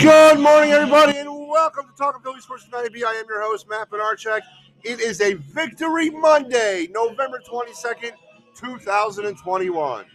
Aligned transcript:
Good 0.00 0.40
morning, 0.40 0.72
everybody, 0.72 1.16
and 1.18 1.30
welcome 1.48 1.86
to 1.86 1.92
Talking 1.96 2.20
Philly 2.22 2.40
Sports 2.40 2.64
Tonight. 2.64 2.90
I 3.06 3.14
am 3.14 3.26
your 3.28 3.40
host, 3.40 3.68
Matt 3.68 3.88
Bednarczyk. 3.88 4.40
It 4.82 4.98
is 5.00 5.20
a 5.20 5.34
Victory 5.34 6.10
Monday, 6.10 6.88
November 6.90 7.40
22nd, 7.48 8.10
2021. 8.56 10.06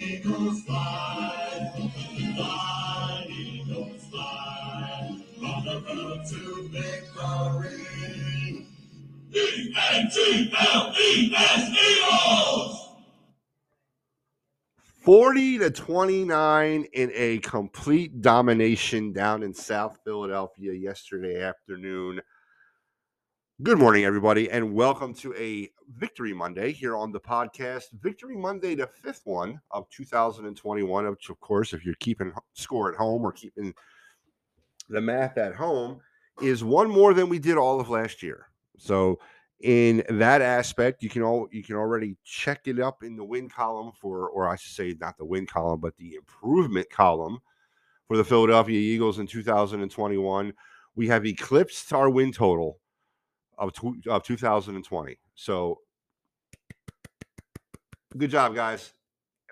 Eagles 0.00 0.64
fly, 0.64 1.92
fly, 2.36 3.26
Eagles 3.30 4.04
fly, 4.10 5.24
on 5.42 5.64
the 5.64 5.80
road 5.88 6.20
to 6.28 6.68
victory. 6.68 7.86
E-A-G-L-E-S 9.32 10.50
Eagles! 11.88 12.76
40 15.00 15.60
to 15.60 15.70
29 15.70 16.84
in 16.92 17.10
a 17.14 17.38
complete 17.38 18.20
domination 18.20 19.14
down 19.14 19.42
in 19.42 19.54
South 19.54 19.96
Philadelphia 20.04 20.74
yesterday 20.74 21.42
afternoon. 21.42 22.20
Good 23.62 23.78
morning, 23.78 24.04
everybody, 24.04 24.50
and 24.50 24.74
welcome 24.74 25.14
to 25.14 25.34
a 25.36 25.70
Victory 25.96 26.34
Monday 26.34 26.72
here 26.72 26.98
on 26.98 27.12
the 27.12 27.20
podcast. 27.20 27.84
Victory 28.02 28.36
Monday, 28.36 28.74
the 28.74 28.88
fifth 28.88 29.22
one 29.24 29.58
of 29.70 29.88
2021, 29.88 31.08
which, 31.08 31.30
of 31.30 31.40
course, 31.40 31.72
if 31.72 31.82
you're 31.82 31.94
keeping 32.00 32.30
score 32.52 32.92
at 32.92 32.98
home 32.98 33.22
or 33.22 33.32
keeping 33.32 33.72
the 34.90 35.00
math 35.00 35.38
at 35.38 35.54
home, 35.54 35.98
is 36.42 36.62
one 36.62 36.90
more 36.90 37.14
than 37.14 37.30
we 37.30 37.38
did 37.38 37.56
all 37.56 37.80
of 37.80 37.88
last 37.88 38.22
year. 38.22 38.48
So, 38.76 39.18
in 39.60 40.02
that 40.08 40.40
aspect, 40.40 41.02
you 41.02 41.10
can 41.10 41.22
all 41.22 41.48
you 41.52 41.62
can 41.62 41.76
already 41.76 42.16
check 42.24 42.62
it 42.66 42.80
up 42.80 43.02
in 43.02 43.16
the 43.16 43.24
win 43.24 43.48
column 43.48 43.92
for, 44.00 44.28
or 44.30 44.48
I 44.48 44.56
should 44.56 44.72
say, 44.72 44.94
not 44.98 45.18
the 45.18 45.24
win 45.24 45.46
column, 45.46 45.80
but 45.80 45.96
the 45.98 46.14
improvement 46.14 46.88
column 46.90 47.38
for 48.08 48.16
the 48.16 48.24
Philadelphia 48.24 48.78
Eagles 48.78 49.18
in 49.18 49.26
2021. 49.26 50.52
We 50.96 51.08
have 51.08 51.26
eclipsed 51.26 51.92
our 51.92 52.08
win 52.08 52.32
total 52.32 52.78
of, 53.58 53.72
tw- 53.72 54.06
of 54.08 54.22
2020. 54.24 55.18
So, 55.34 55.78
good 58.16 58.30
job, 58.30 58.54
guys. 58.54 58.92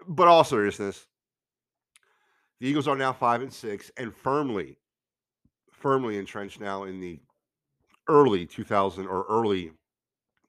But 0.06 0.26
all 0.26 0.42
seriousness, 0.42 1.06
the 2.60 2.66
Eagles 2.66 2.88
are 2.88 2.96
now 2.96 3.12
five 3.12 3.42
and 3.42 3.52
six 3.52 3.90
and 3.98 4.14
firmly, 4.14 4.78
firmly 5.70 6.18
entrenched 6.18 6.60
now 6.60 6.84
in 6.84 6.98
the 6.98 7.20
early 8.08 8.46
2000 8.46 9.06
or 9.06 9.26
early 9.28 9.72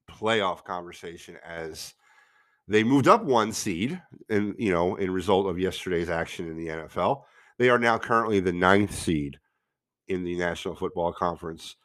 playoff 0.09 0.63
conversation 0.63 1.37
as 1.45 1.93
they 2.67 2.83
moved 2.83 3.07
up 3.07 3.23
one 3.23 3.51
seed 3.51 4.01
and 4.29 4.55
you 4.57 4.71
know 4.71 4.95
in 4.95 5.11
result 5.11 5.47
of 5.47 5.59
yesterday's 5.59 6.09
action 6.09 6.47
in 6.47 6.57
the 6.57 6.67
NFL. 6.67 7.23
They 7.57 7.69
are 7.69 7.79
now 7.79 7.97
currently 7.97 8.39
the 8.39 8.53
ninth 8.53 8.93
seed 8.93 9.37
in 10.07 10.23
the 10.23 10.37
National 10.37 10.75
Football 10.75 11.11
Conference. 11.13 11.75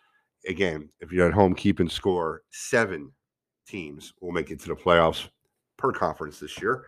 Again, 0.47 0.89
if 1.01 1.11
you're 1.11 1.27
at 1.27 1.35
home 1.35 1.55
keeping 1.55 1.89
score, 1.89 2.43
seven 2.51 3.11
teams 3.67 4.13
will 4.21 4.33
make 4.33 4.51
it 4.51 4.61
to 4.61 4.69
the 4.69 4.77
playoffs 4.77 5.29
per 5.77 5.93
conference 5.93 6.39
this 6.39 6.61
year. 6.61 6.85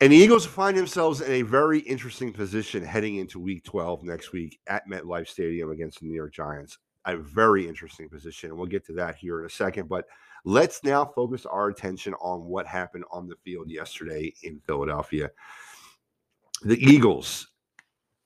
And 0.00 0.12
the 0.12 0.16
Eagles 0.16 0.44
find 0.44 0.76
themselves 0.76 1.20
in 1.20 1.30
a 1.30 1.42
very 1.42 1.78
interesting 1.80 2.32
position 2.32 2.82
heading 2.82 3.16
into 3.16 3.38
week 3.38 3.62
12 3.62 4.02
next 4.02 4.32
week 4.32 4.58
at 4.66 4.88
MetLife 4.88 5.28
Stadium 5.28 5.70
against 5.70 6.00
the 6.00 6.06
New 6.06 6.14
York 6.14 6.32
Giants 6.32 6.78
a 7.04 7.16
very 7.16 7.66
interesting 7.66 8.08
position. 8.08 8.50
And 8.50 8.58
we'll 8.58 8.66
get 8.66 8.86
to 8.86 8.92
that 8.94 9.16
here 9.16 9.40
in 9.40 9.46
a 9.46 9.50
second. 9.50 9.88
But 9.88 10.06
let's 10.44 10.82
now 10.84 11.04
focus 11.04 11.46
our 11.46 11.68
attention 11.68 12.14
on 12.14 12.44
what 12.44 12.66
happened 12.66 13.04
on 13.10 13.28
the 13.28 13.36
field 13.44 13.70
yesterday 13.70 14.32
in 14.42 14.60
Philadelphia. 14.60 15.30
The 16.62 16.78
Eagles, 16.78 17.48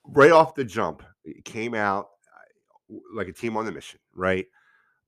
right 0.05 0.31
off 0.31 0.55
the 0.55 0.65
jump, 0.65 1.03
came 1.45 1.75
out 1.75 2.09
uh, 2.33 2.97
like 3.15 3.29
a 3.29 3.33
team 3.33 3.57
on 3.57 3.65
the 3.65 3.73
mission, 3.73 3.99
right? 4.15 4.47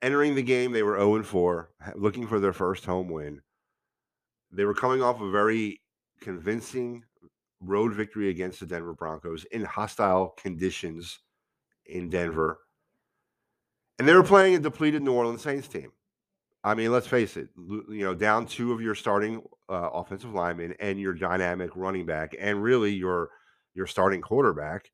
Entering 0.01 0.35
the 0.35 0.43
game, 0.43 0.73
they 0.73 0.83
were 0.83 0.99
0 0.99 1.23
4, 1.23 1.71
looking 1.97 2.27
for 2.27 2.41
their 2.41 2.53
first 2.53 2.85
home 2.85 3.09
win. 3.09 3.43
They 4.51 4.65
were 4.65 4.75
coming 4.75 5.03
off 5.03 5.21
a 5.21 5.31
very 5.31 5.83
convincing 6.21 7.03
road 7.61 7.93
victory 7.93 8.31
against 8.31 8.61
the 8.61 8.67
Denver 8.67 8.95
Broncos 8.95 9.45
in 9.47 9.65
hostile 9.65 10.35
conditions 10.39 11.19
in 11.87 12.09
Denver 12.09 12.61
and 13.99 14.07
they 14.07 14.15
were 14.15 14.23
playing 14.23 14.55
a 14.55 14.59
depleted 14.59 15.03
New 15.03 15.13
Orleans 15.13 15.43
Saints 15.43 15.69
team. 15.69 15.93
I 16.65 16.75
mean, 16.75 16.93
let's 16.93 17.07
face 17.07 17.37
it, 17.37 17.49
you 17.57 18.05
know, 18.05 18.15
down 18.15 18.47
two 18.47 18.73
of 18.73 18.81
your 18.81 18.95
starting 18.95 19.43
uh, 19.69 19.91
offensive 19.93 20.35
linemen 20.35 20.75
and 20.81 21.01
your 21.01 21.15
dynamic 21.15 21.71
running 21.75 22.05
back, 22.05 22.35
and 22.39 22.63
really 22.63 22.93
your 22.93 23.31
your 23.75 23.87
starting 23.87 24.21
quarterback. 24.21 24.91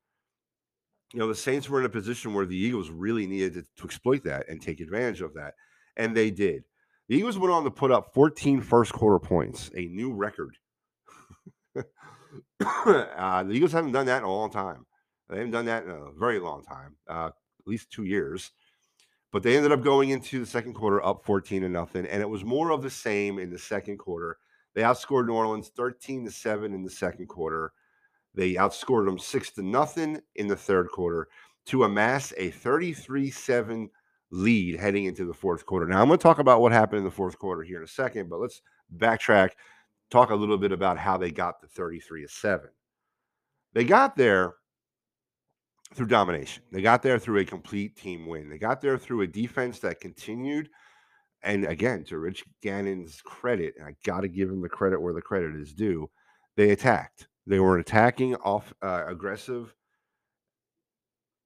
You 1.12 1.20
know, 1.20 1.28
the 1.28 1.34
Saints 1.34 1.68
were 1.68 1.80
in 1.80 1.86
a 1.86 1.90
position 1.90 2.34
where 2.34 2.44
the 2.44 2.56
Eagles 2.56 2.90
really 2.90 3.26
needed 3.26 3.54
to, 3.54 3.62
to 3.62 3.84
exploit 3.84 4.24
that 4.24 4.48
and 4.48 4.60
take 4.60 4.80
advantage 4.80 5.20
of 5.20 5.34
that, 5.34 5.54
and 5.96 6.14
they 6.14 6.30
did. 6.30 6.64
The 7.08 7.16
Eagles 7.16 7.38
went 7.38 7.52
on 7.52 7.64
to 7.64 7.70
put 7.70 7.90
up 7.90 8.12
14 8.14 8.60
first 8.60 8.92
quarter 8.92 9.18
points, 9.18 9.70
a 9.76 9.86
new 9.86 10.12
record. 10.12 10.56
uh, 11.76 13.42
the 13.42 13.52
Eagles 13.52 13.72
haven't 13.72 13.92
done 13.92 14.06
that 14.06 14.18
in 14.18 14.24
a 14.24 14.32
long 14.32 14.50
time. 14.50 14.86
They 15.28 15.36
haven't 15.36 15.52
done 15.52 15.66
that 15.66 15.84
in 15.84 15.90
a 15.90 16.12
very 16.18 16.38
long 16.38 16.62
time, 16.64 16.96
uh, 17.08 17.26
at 17.26 17.66
least 17.66 17.90
two 17.90 18.04
years. 18.04 18.52
But 19.34 19.42
they 19.42 19.56
ended 19.56 19.72
up 19.72 19.82
going 19.82 20.10
into 20.10 20.38
the 20.38 20.46
second 20.46 20.74
quarter 20.74 21.04
up 21.04 21.24
14 21.24 21.62
to 21.62 21.68
nothing. 21.68 22.06
And 22.06 22.22
it 22.22 22.28
was 22.28 22.44
more 22.44 22.70
of 22.70 22.82
the 22.82 22.88
same 22.88 23.40
in 23.40 23.50
the 23.50 23.58
second 23.58 23.98
quarter. 23.98 24.38
They 24.74 24.82
outscored 24.82 25.26
New 25.26 25.34
Orleans 25.34 25.72
13 25.74 26.24
to 26.26 26.30
7 26.30 26.72
in 26.72 26.84
the 26.84 26.90
second 26.90 27.26
quarter. 27.26 27.72
They 28.36 28.54
outscored 28.54 29.06
them 29.06 29.18
6 29.18 29.50
to 29.50 29.62
nothing 29.62 30.20
in 30.36 30.46
the 30.46 30.54
third 30.54 30.88
quarter 30.92 31.26
to 31.66 31.82
amass 31.82 32.32
a 32.36 32.50
33 32.50 33.28
7 33.28 33.90
lead 34.30 34.78
heading 34.78 35.06
into 35.06 35.24
the 35.24 35.34
fourth 35.34 35.66
quarter. 35.66 35.88
Now, 35.88 36.00
I'm 36.00 36.06
going 36.06 36.16
to 36.20 36.22
talk 36.22 36.38
about 36.38 36.60
what 36.60 36.70
happened 36.70 36.98
in 36.98 37.04
the 37.04 37.10
fourth 37.10 37.36
quarter 37.36 37.64
here 37.64 37.78
in 37.78 37.84
a 37.84 37.88
second, 37.88 38.30
but 38.30 38.38
let's 38.38 38.62
backtrack, 38.96 39.50
talk 40.10 40.30
a 40.30 40.36
little 40.36 40.58
bit 40.58 40.70
about 40.70 40.96
how 40.96 41.16
they 41.16 41.32
got 41.32 41.60
the 41.60 41.66
33 41.66 42.28
7. 42.28 42.68
They 43.72 43.82
got 43.82 44.14
there 44.14 44.54
through 45.94 46.06
domination. 46.06 46.62
They 46.72 46.82
got 46.82 47.02
there 47.02 47.18
through 47.18 47.40
a 47.40 47.44
complete 47.44 47.96
team 47.96 48.26
win. 48.26 48.48
They 48.48 48.58
got 48.58 48.80
there 48.80 48.98
through 48.98 49.22
a 49.22 49.26
defense 49.26 49.78
that 49.80 50.00
continued. 50.00 50.68
And 51.42 51.64
again, 51.66 52.04
to 52.04 52.18
Rich 52.18 52.44
Gannon's 52.62 53.20
credit, 53.22 53.74
and 53.78 53.86
I 53.86 53.94
got 54.04 54.22
to 54.22 54.28
give 54.28 54.48
him 54.48 54.62
the 54.62 54.68
credit 54.68 55.00
where 55.00 55.12
the 55.12 55.20
credit 55.20 55.54
is 55.54 55.72
due, 55.74 56.10
they 56.56 56.70
attacked. 56.70 57.28
They 57.46 57.60
were 57.60 57.78
attacking 57.78 58.34
off 58.36 58.72
uh, 58.82 59.04
aggressive, 59.06 59.74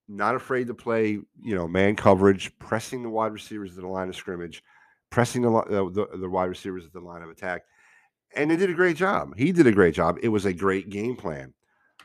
not 0.07 0.37
afraid 0.37 0.69
to 0.69 0.75
play, 0.75 1.19
you 1.43 1.55
know, 1.55 1.67
man 1.67 1.97
coverage, 1.97 2.57
pressing 2.59 3.03
the 3.03 3.11
wide 3.11 3.33
receivers 3.33 3.75
to 3.75 3.81
the 3.81 3.89
line 3.89 4.09
of 4.09 4.17
scrimmage, 4.17 4.63
pressing 5.11 5.43
the, 5.43 5.51
the, 5.51 6.17
the 6.17 6.31
wide 6.31 6.45
receivers 6.45 6.87
at 6.87 6.93
the 6.93 7.01
line 7.01 7.23
of 7.23 7.31
attack. 7.31 7.63
And 8.37 8.51
they 8.51 8.57
did 8.57 8.71
a 8.71 8.75
great 8.75 8.97
job. 8.97 9.35
He 9.37 9.53
did 9.53 9.67
a 9.67 9.73
great 9.73 9.95
job. 9.95 10.19
It 10.23 10.29
was 10.29 10.45
a 10.45 10.53
great 10.53 10.91
game 10.91 11.17
plan. 11.17 11.55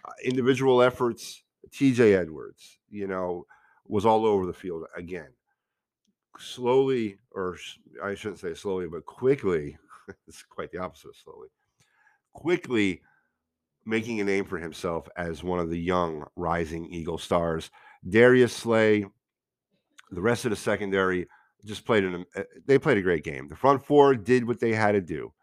Uh, 0.03 0.11
individual 0.23 0.81
efforts, 0.81 1.43
TJ 1.71 2.17
Edwards, 2.17 2.79
you 2.89 3.07
know, 3.07 3.45
was 3.87 4.05
all 4.05 4.25
over 4.25 4.45
the 4.45 4.53
field 4.53 4.85
again. 4.95 5.29
Slowly, 6.39 7.17
or 7.31 7.57
I 8.03 8.15
shouldn't 8.15 8.39
say 8.39 8.53
slowly, 8.53 8.87
but 8.87 9.05
quickly, 9.05 9.77
it's 10.27 10.43
quite 10.43 10.71
the 10.71 10.79
opposite 10.79 11.09
of 11.09 11.15
slowly, 11.15 11.49
quickly 12.33 13.01
making 13.85 14.19
a 14.19 14.23
name 14.23 14.45
for 14.45 14.57
himself 14.57 15.07
as 15.17 15.43
one 15.43 15.59
of 15.59 15.69
the 15.69 15.79
young 15.79 16.25
rising 16.35 16.85
Eagle 16.91 17.17
stars. 17.17 17.69
Darius 18.07 18.53
Slay, 18.53 19.05
the 20.11 20.21
rest 20.21 20.45
of 20.45 20.51
the 20.51 20.57
secondary 20.57 21.27
just 21.65 21.85
played 21.85 22.03
an 22.03 22.25
eh, 22.35 22.43
they 22.65 22.77
played 22.77 22.97
a 22.97 23.01
great 23.01 23.23
game. 23.23 23.47
The 23.47 23.55
front 23.55 23.85
four 23.85 24.15
did 24.15 24.45
what 24.45 24.59
they 24.59 24.73
had 24.73 24.93
to 24.93 25.01
do. 25.01 25.33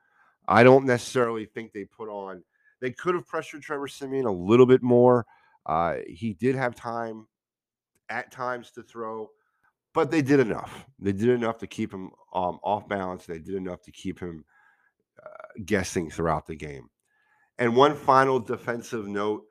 I 0.49 0.65
don't 0.65 0.85
necessarily 0.85 1.45
think 1.47 1.73
they 1.73 1.85
put 1.85 2.09
on 2.09 2.43
they 2.81 2.91
could 2.91 3.15
have 3.15 3.27
pressured 3.27 3.63
Trevor 3.63 3.89
Siemian 3.89 4.27
a 4.27 4.33
little 4.33 4.67
bit 4.67 4.83
more. 4.83 5.27
Uh, 5.71 5.99
he 6.09 6.33
did 6.35 6.57
have 6.57 6.75
time 6.75 7.29
at 8.09 8.33
times 8.33 8.73
to 8.73 8.83
throw, 8.83 9.29
but 9.95 10.11
they 10.11 10.21
did 10.21 10.41
enough. 10.41 10.85
They 10.99 11.13
did 11.13 11.29
enough 11.29 11.59
to 11.59 11.69
keep 11.69 11.95
him 11.95 12.11
um, 12.35 12.59
off 12.65 12.89
balance. 12.89 13.25
They 13.25 13.39
did 13.39 13.55
enough 13.55 13.81
to 13.83 13.93
keep 13.93 14.19
him 14.19 14.45
uh, 15.25 15.63
guessing 15.65 16.11
throughout 16.11 16.49
the 16.49 16.57
game. 16.57 16.89
And 17.57 17.77
one 17.77 17.95
final 17.95 18.41
defensive 18.41 19.07
note 19.07 19.45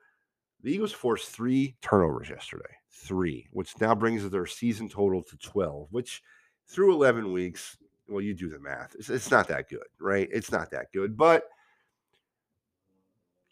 the 0.62 0.70
Eagles 0.74 0.92
forced 0.92 1.30
three 1.30 1.76
turnovers 1.80 2.28
yesterday, 2.28 2.74
three, 2.90 3.48
which 3.52 3.80
now 3.80 3.94
brings 3.94 4.28
their 4.28 4.44
season 4.44 4.90
total 4.90 5.22
to 5.22 5.38
12, 5.38 5.86
which 5.90 6.20
through 6.68 6.92
11 6.92 7.32
weeks, 7.32 7.78
well, 8.10 8.20
you 8.20 8.34
do 8.34 8.50
the 8.50 8.58
math. 8.58 8.94
It's, 8.98 9.08
it's 9.08 9.30
not 9.30 9.48
that 9.48 9.70
good, 9.70 9.86
right? 9.98 10.28
It's 10.30 10.52
not 10.52 10.70
that 10.72 10.92
good. 10.92 11.16
But 11.16 11.44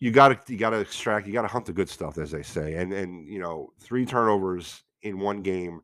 you 0.01 0.11
got 0.11 0.47
to 0.47 0.53
you 0.53 0.59
got 0.59 0.71
to 0.71 0.79
extract 0.79 1.27
you 1.27 1.33
got 1.33 1.43
to 1.43 1.49
hunt 1.49 1.67
the 1.67 1.73
good 1.73 1.89
stuff 1.89 2.19
as 2.19 2.31
they 2.31 2.43
say 2.43 2.75
and 2.75 2.93
and 2.93 3.27
you 3.29 3.39
know 3.39 3.73
three 3.81 4.07
turnovers 4.07 4.83
in 5.03 5.19
one 5.19 5.43
game 5.43 5.81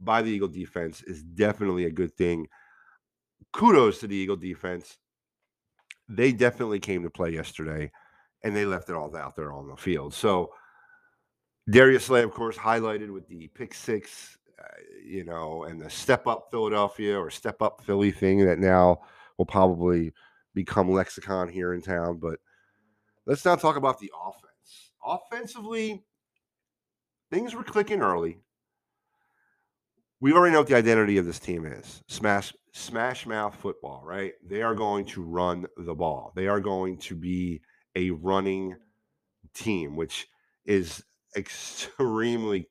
by 0.00 0.22
the 0.22 0.30
eagle 0.30 0.48
defense 0.48 1.02
is 1.02 1.22
definitely 1.22 1.86
a 1.86 1.90
good 1.90 2.14
thing 2.16 2.46
kudos 3.52 3.98
to 3.98 4.06
the 4.06 4.14
eagle 4.14 4.36
defense 4.36 4.98
they 6.08 6.32
definitely 6.32 6.80
came 6.80 7.02
to 7.02 7.10
play 7.10 7.30
yesterday, 7.30 7.90
and 8.42 8.54
they 8.54 8.64
left 8.64 8.88
it 8.88 8.94
all 8.94 9.14
out 9.16 9.36
there 9.36 9.52
on 9.52 9.68
the 9.68 9.76
field. 9.76 10.14
So 10.14 10.52
Darius 11.68 12.04
Slay, 12.04 12.22
of 12.22 12.32
course, 12.32 12.56
highlighted 12.56 13.12
with 13.12 13.26
the 13.28 13.48
pick 13.48 13.74
six, 13.74 14.38
uh, 14.58 14.66
you 15.04 15.24
know, 15.24 15.64
and 15.64 15.80
the 15.80 15.90
step 15.90 16.26
up 16.26 16.48
Philadelphia 16.50 17.18
or 17.18 17.30
step 17.30 17.60
up 17.60 17.82
Philly 17.84 18.12
thing 18.12 18.44
that 18.46 18.58
now 18.58 19.00
will 19.36 19.46
probably 19.46 20.12
become 20.54 20.90
lexicon 20.90 21.48
here 21.48 21.74
in 21.74 21.82
town. 21.82 22.18
But 22.18 22.38
let's 23.26 23.44
now 23.44 23.56
talk 23.56 23.76
about 23.76 23.98
the 23.98 24.12
offense. 24.26 24.92
Offensively, 25.04 26.04
things 27.30 27.54
were 27.54 27.64
clicking 27.64 28.00
early. 28.00 28.38
We 30.20 30.32
already 30.32 30.52
know 30.52 30.60
what 30.60 30.68
the 30.68 30.76
identity 30.76 31.18
of 31.18 31.26
this 31.26 31.38
team 31.38 31.66
is. 31.66 32.02
Smash 32.08 32.52
smash 32.72 33.26
mouth 33.26 33.54
football, 33.54 34.02
right? 34.04 34.32
They 34.44 34.62
are 34.62 34.74
going 34.74 35.04
to 35.06 35.22
run 35.22 35.66
the 35.76 35.94
ball. 35.94 36.32
They 36.34 36.46
are 36.46 36.60
going 36.60 36.98
to 36.98 37.14
be 37.14 37.60
a 37.94 38.10
running 38.10 38.76
team, 39.54 39.96
which 39.96 40.26
is 40.64 41.02
extremely 41.36 42.68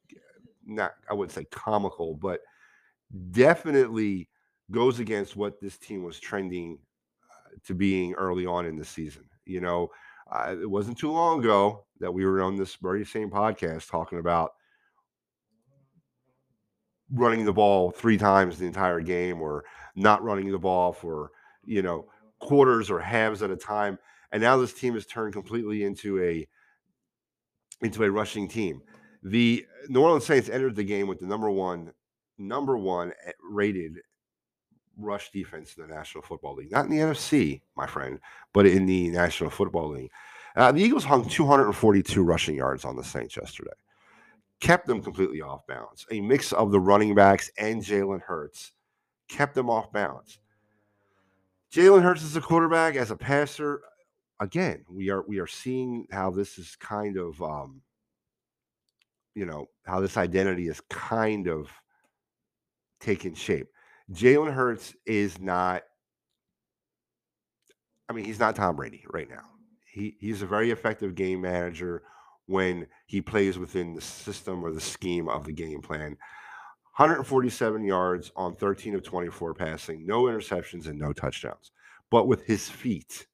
not 0.65 0.93
I 1.09 1.13
would 1.13 1.31
say 1.31 1.45
comical, 1.45 2.15
but 2.15 2.41
definitely 3.31 4.29
goes 4.71 4.99
against 4.99 5.35
what 5.35 5.61
this 5.61 5.77
team 5.77 6.03
was 6.03 6.19
trending 6.19 6.79
uh, 7.29 7.49
to 7.67 7.75
being 7.75 8.13
early 8.13 8.45
on 8.47 8.65
in 8.65 8.77
the 8.77 8.85
season. 8.85 9.25
You 9.45 9.61
know, 9.61 9.91
uh, 10.31 10.55
it 10.59 10.69
wasn't 10.69 10.97
too 10.97 11.11
long 11.11 11.39
ago 11.39 11.85
that 11.99 12.11
we 12.11 12.25
were 12.25 12.41
on 12.41 12.55
this 12.55 12.75
very 12.75 13.05
same 13.05 13.29
podcast 13.29 13.89
talking 13.89 14.19
about 14.19 14.51
running 17.11 17.45
the 17.45 17.53
ball 17.53 17.91
three 17.91 18.17
times 18.17 18.57
the 18.57 18.65
entire 18.65 19.01
game 19.01 19.41
or 19.41 19.63
not 19.95 20.23
running 20.23 20.51
the 20.51 20.59
ball 20.59 20.91
for, 20.91 21.31
you 21.63 21.81
know, 21.81 22.07
quarters 22.39 22.89
or 22.89 22.99
halves 22.99 23.41
at 23.43 23.51
a 23.51 23.55
time. 23.55 23.97
And 24.31 24.41
now 24.41 24.57
this 24.57 24.73
team 24.73 24.95
has 24.95 25.05
turned 25.05 25.33
completely 25.33 25.83
into 25.83 26.21
a 26.21 26.47
into 27.81 28.03
a 28.03 28.11
rushing 28.11 28.47
team. 28.47 28.81
The 29.23 29.65
New 29.89 30.01
Orleans 30.01 30.25
Saints 30.25 30.49
entered 30.49 30.75
the 30.75 30.83
game 30.83 31.07
with 31.07 31.19
the 31.19 31.27
number 31.27 31.49
one 31.49 31.91
number 32.37 32.77
one 32.77 33.13
eh, 33.25 33.31
rated 33.49 33.99
rush 34.97 35.31
defense 35.31 35.75
in 35.75 35.87
the 35.87 35.93
National 35.93 36.23
Football 36.23 36.55
League. 36.55 36.71
Not 36.71 36.85
in 36.85 36.91
the 36.91 36.99
NFC, 36.99 37.61
my 37.75 37.87
friend, 37.87 38.19
but 38.53 38.65
in 38.65 38.85
the 38.85 39.09
National 39.09 39.49
Football 39.49 39.89
League. 39.89 40.11
Uh, 40.55 40.71
the 40.71 40.81
Eagles 40.81 41.03
hung 41.03 41.27
242 41.27 42.23
rushing 42.23 42.55
yards 42.55 42.85
on 42.85 42.95
the 42.95 43.03
Saints 43.03 43.35
yesterday, 43.35 43.73
kept 44.61 44.87
them 44.87 45.01
completely 45.01 45.41
off 45.41 45.67
balance. 45.67 46.05
A 46.11 46.21
mix 46.21 46.53
of 46.53 46.71
the 46.71 46.79
running 46.79 47.13
backs 47.13 47.51
and 47.57 47.81
Jalen 47.83 48.21
Hurts 48.21 48.71
kept 49.27 49.53
them 49.53 49.69
off 49.69 49.91
balance. 49.91 50.39
Jalen 51.73 52.03
Hurts 52.03 52.23
as 52.23 52.37
a 52.37 52.41
quarterback, 52.41 52.95
as 52.95 53.11
a 53.11 53.17
passer, 53.17 53.81
again, 54.39 54.83
we 54.89 55.09
are 55.09 55.23
we 55.27 55.39
are 55.39 55.47
seeing 55.47 56.07
how 56.11 56.31
this 56.31 56.57
is 56.57 56.75
kind 56.77 57.17
of 57.17 57.41
um, 57.41 57.81
you 59.33 59.45
know 59.45 59.67
how 59.85 59.99
this 59.99 60.17
identity 60.17 60.67
is 60.67 60.81
kind 60.89 61.47
of 61.47 61.69
taking 62.99 63.35
shape. 63.35 63.67
Jalen 64.11 64.53
Hurts 64.53 64.95
is 65.05 65.39
not. 65.39 65.83
I 68.07 68.13
mean, 68.13 68.25
he's 68.25 68.39
not 68.39 68.55
Tom 68.55 68.75
Brady 68.75 69.05
right 69.11 69.29
now. 69.29 69.43
He 69.91 70.15
he's 70.19 70.41
a 70.41 70.47
very 70.47 70.71
effective 70.71 71.15
game 71.15 71.41
manager 71.41 72.03
when 72.45 72.87
he 73.07 73.21
plays 73.21 73.57
within 73.57 73.93
the 73.93 74.01
system 74.01 74.63
or 74.63 74.71
the 74.71 74.81
scheme 74.81 75.27
of 75.27 75.45
the 75.45 75.53
game 75.53 75.81
plan. 75.81 76.17
147 76.97 77.83
yards 77.83 78.31
on 78.35 78.55
13 78.55 78.95
of 78.95 79.03
24 79.03 79.53
passing, 79.53 80.05
no 80.05 80.23
interceptions 80.23 80.87
and 80.87 80.97
no 80.97 81.11
touchdowns. 81.11 81.71
But 82.09 82.27
with 82.27 82.45
his 82.45 82.69
feet, 82.69 83.27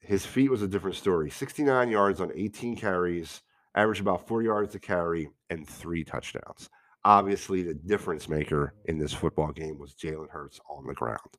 his 0.00 0.26
feet 0.26 0.50
was 0.50 0.60
a 0.60 0.68
different 0.68 0.96
story. 0.96 1.30
69 1.30 1.88
yards 1.88 2.20
on 2.20 2.30
18 2.34 2.76
carries, 2.76 3.40
averaged 3.74 4.00
about 4.02 4.26
four 4.26 4.42
yards 4.42 4.72
to 4.72 4.78
carry, 4.78 5.30
and 5.48 5.66
three 5.66 6.04
touchdowns. 6.04 6.68
Obviously, 7.04 7.62
the 7.62 7.74
difference 7.74 8.28
maker 8.28 8.74
in 8.86 8.98
this 8.98 9.12
football 9.12 9.52
game 9.52 9.78
was 9.78 9.94
Jalen 9.94 10.28
Hurts 10.30 10.60
on 10.68 10.86
the 10.86 10.94
ground. 10.94 11.38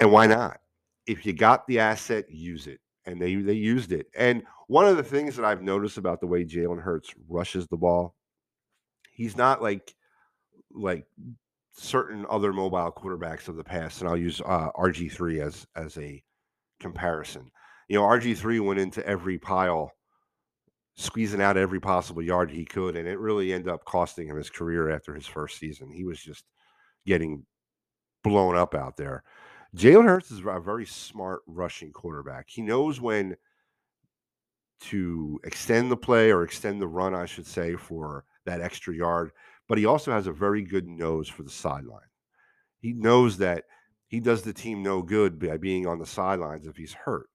And 0.00 0.10
why 0.10 0.26
not? 0.26 0.58
If 1.06 1.26
you 1.26 1.32
got 1.32 1.66
the 1.66 1.78
asset, 1.78 2.24
use 2.30 2.66
it. 2.66 2.80
And 3.04 3.20
they 3.20 3.34
they 3.36 3.52
used 3.52 3.92
it. 3.92 4.06
And 4.16 4.42
one 4.68 4.86
of 4.86 4.96
the 4.96 5.02
things 5.02 5.36
that 5.36 5.44
I've 5.44 5.62
noticed 5.62 5.98
about 5.98 6.20
the 6.20 6.26
way 6.26 6.44
Jalen 6.44 6.80
Hurts 6.80 7.12
rushes 7.28 7.66
the 7.66 7.76
ball, 7.76 8.14
he's 9.12 9.36
not 9.36 9.62
like 9.62 9.94
like 10.72 11.06
certain 11.72 12.24
other 12.30 12.52
mobile 12.52 12.92
quarterbacks 12.92 13.48
of 13.48 13.56
the 13.56 13.64
past. 13.64 14.00
And 14.00 14.08
I'll 14.08 14.16
use 14.16 14.40
uh, 14.44 14.70
RG3 14.76 15.40
as 15.40 15.66
as 15.76 15.98
a 15.98 16.22
comparison. 16.80 17.50
You 17.88 17.98
know, 17.98 18.04
RG3 18.04 18.64
went 18.64 18.80
into 18.80 19.06
every 19.06 19.38
pile 19.38 19.92
squeezing 20.96 21.40
out 21.40 21.56
every 21.56 21.80
possible 21.80 22.22
yard 22.22 22.50
he 22.50 22.64
could, 22.64 22.96
and 22.96 23.08
it 23.08 23.18
really 23.18 23.52
ended 23.52 23.72
up 23.72 23.84
costing 23.84 24.28
him 24.28 24.36
his 24.36 24.50
career 24.50 24.90
after 24.90 25.14
his 25.14 25.26
first 25.26 25.58
season. 25.58 25.90
He 25.90 26.04
was 26.04 26.20
just 26.20 26.44
getting 27.06 27.44
blown 28.22 28.56
up 28.56 28.74
out 28.74 28.96
there. 28.96 29.24
Jalen 29.76 30.06
Hurts 30.06 30.30
is 30.30 30.42
a 30.46 30.60
very 30.60 30.84
smart 30.84 31.42
rushing 31.46 31.92
quarterback. 31.92 32.46
He 32.48 32.62
knows 32.62 33.00
when 33.00 33.36
to 34.80 35.40
extend 35.44 35.90
the 35.90 35.96
play 35.96 36.30
or 36.30 36.42
extend 36.42 36.80
the 36.80 36.88
run, 36.88 37.14
I 37.14 37.24
should 37.24 37.46
say, 37.46 37.76
for 37.76 38.24
that 38.44 38.60
extra 38.60 38.94
yard, 38.94 39.30
but 39.68 39.78
he 39.78 39.86
also 39.86 40.12
has 40.12 40.26
a 40.26 40.32
very 40.32 40.62
good 40.62 40.86
nose 40.88 41.28
for 41.28 41.42
the 41.42 41.50
sideline. 41.50 42.00
He 42.80 42.92
knows 42.92 43.38
that 43.38 43.64
he 44.08 44.20
does 44.20 44.42
the 44.42 44.52
team 44.52 44.82
no 44.82 45.00
good 45.00 45.38
by 45.38 45.56
being 45.56 45.86
on 45.86 45.98
the 45.98 46.06
sidelines 46.06 46.66
if 46.66 46.76
he's 46.76 46.92
hurt. 46.92 47.28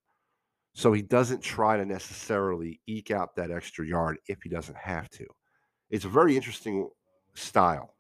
So 0.77 0.93
he 0.93 1.01
doesn't 1.01 1.41
try 1.41 1.75
to 1.75 1.87
necessarily 1.87 2.79
eke 2.85 3.09
out 3.09 3.35
that 3.35 3.49
extra 3.49 3.83
yard 3.83 4.19
if 4.27 4.43
he 4.43 4.49
doesn't 4.49 4.77
have 4.77 5.09
to. 5.09 5.25
It's 5.89 6.05
a 6.05 6.07
very 6.07 6.35
interesting 6.35 6.87
style. 7.33 7.95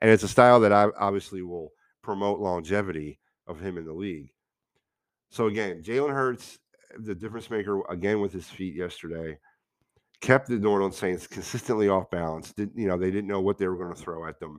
And 0.00 0.10
it's 0.10 0.22
a 0.22 0.28
style 0.28 0.58
that 0.60 0.72
I 0.72 0.86
obviously 0.98 1.42
will 1.42 1.72
promote 2.00 2.40
longevity 2.40 3.18
of 3.46 3.60
him 3.60 3.76
in 3.76 3.84
the 3.84 3.92
league. 3.92 4.32
So 5.28 5.48
again, 5.48 5.82
Jalen 5.82 6.14
Hurts, 6.14 6.58
the 7.00 7.14
difference 7.14 7.50
maker 7.50 7.82
again 7.90 8.22
with 8.22 8.32
his 8.32 8.48
feet 8.48 8.74
yesterday, 8.74 9.38
kept 10.22 10.48
the 10.48 10.56
New 10.56 10.70
Orleans 10.70 10.96
Saints 10.96 11.26
consistently 11.26 11.90
off 11.90 12.08
balance. 12.08 12.54
Did 12.54 12.70
you 12.74 12.88
know 12.88 12.96
they 12.96 13.10
didn't 13.10 13.28
know 13.28 13.42
what 13.42 13.58
they 13.58 13.68
were 13.68 13.76
going 13.76 13.94
to 13.94 14.02
throw 14.02 14.26
at 14.26 14.40
them. 14.40 14.58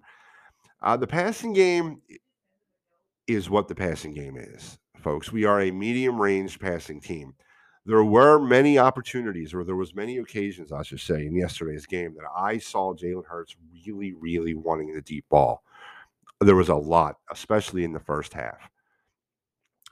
Uh, 0.83 0.95
the 0.95 1.07
passing 1.07 1.53
game 1.53 2.03
is 3.25 3.49
what 3.49 3.67
the 3.67 3.73
passing 3.73 4.13
game 4.13 4.37
is, 4.37 4.77
folks. 4.97 5.31
We 5.31 5.45
are 5.45 5.61
a 5.61 5.71
medium 5.71 6.21
range 6.21 6.59
passing 6.59 7.01
team 7.01 7.33
there 7.85 8.03
were 8.03 8.39
many 8.39 8.77
opportunities, 8.77 9.53
or 9.53 9.63
there 9.63 9.75
was 9.75 9.93
many 9.93 10.17
occasions, 10.17 10.71
I 10.71 10.83
should 10.83 11.01
say, 11.01 11.25
in 11.25 11.35
yesterday's 11.35 11.85
game 11.85 12.13
that 12.15 12.29
I 12.35 12.57
saw 12.57 12.93
Jalen 12.93 13.25
Hurts 13.25 13.55
really, 13.85 14.13
really 14.13 14.53
wanting 14.53 14.93
the 14.93 15.01
deep 15.01 15.25
ball. 15.29 15.63
There 16.39 16.55
was 16.55 16.69
a 16.69 16.75
lot, 16.75 17.17
especially 17.31 17.83
in 17.83 17.91
the 17.91 17.99
first 17.99 18.33
half. 18.33 18.69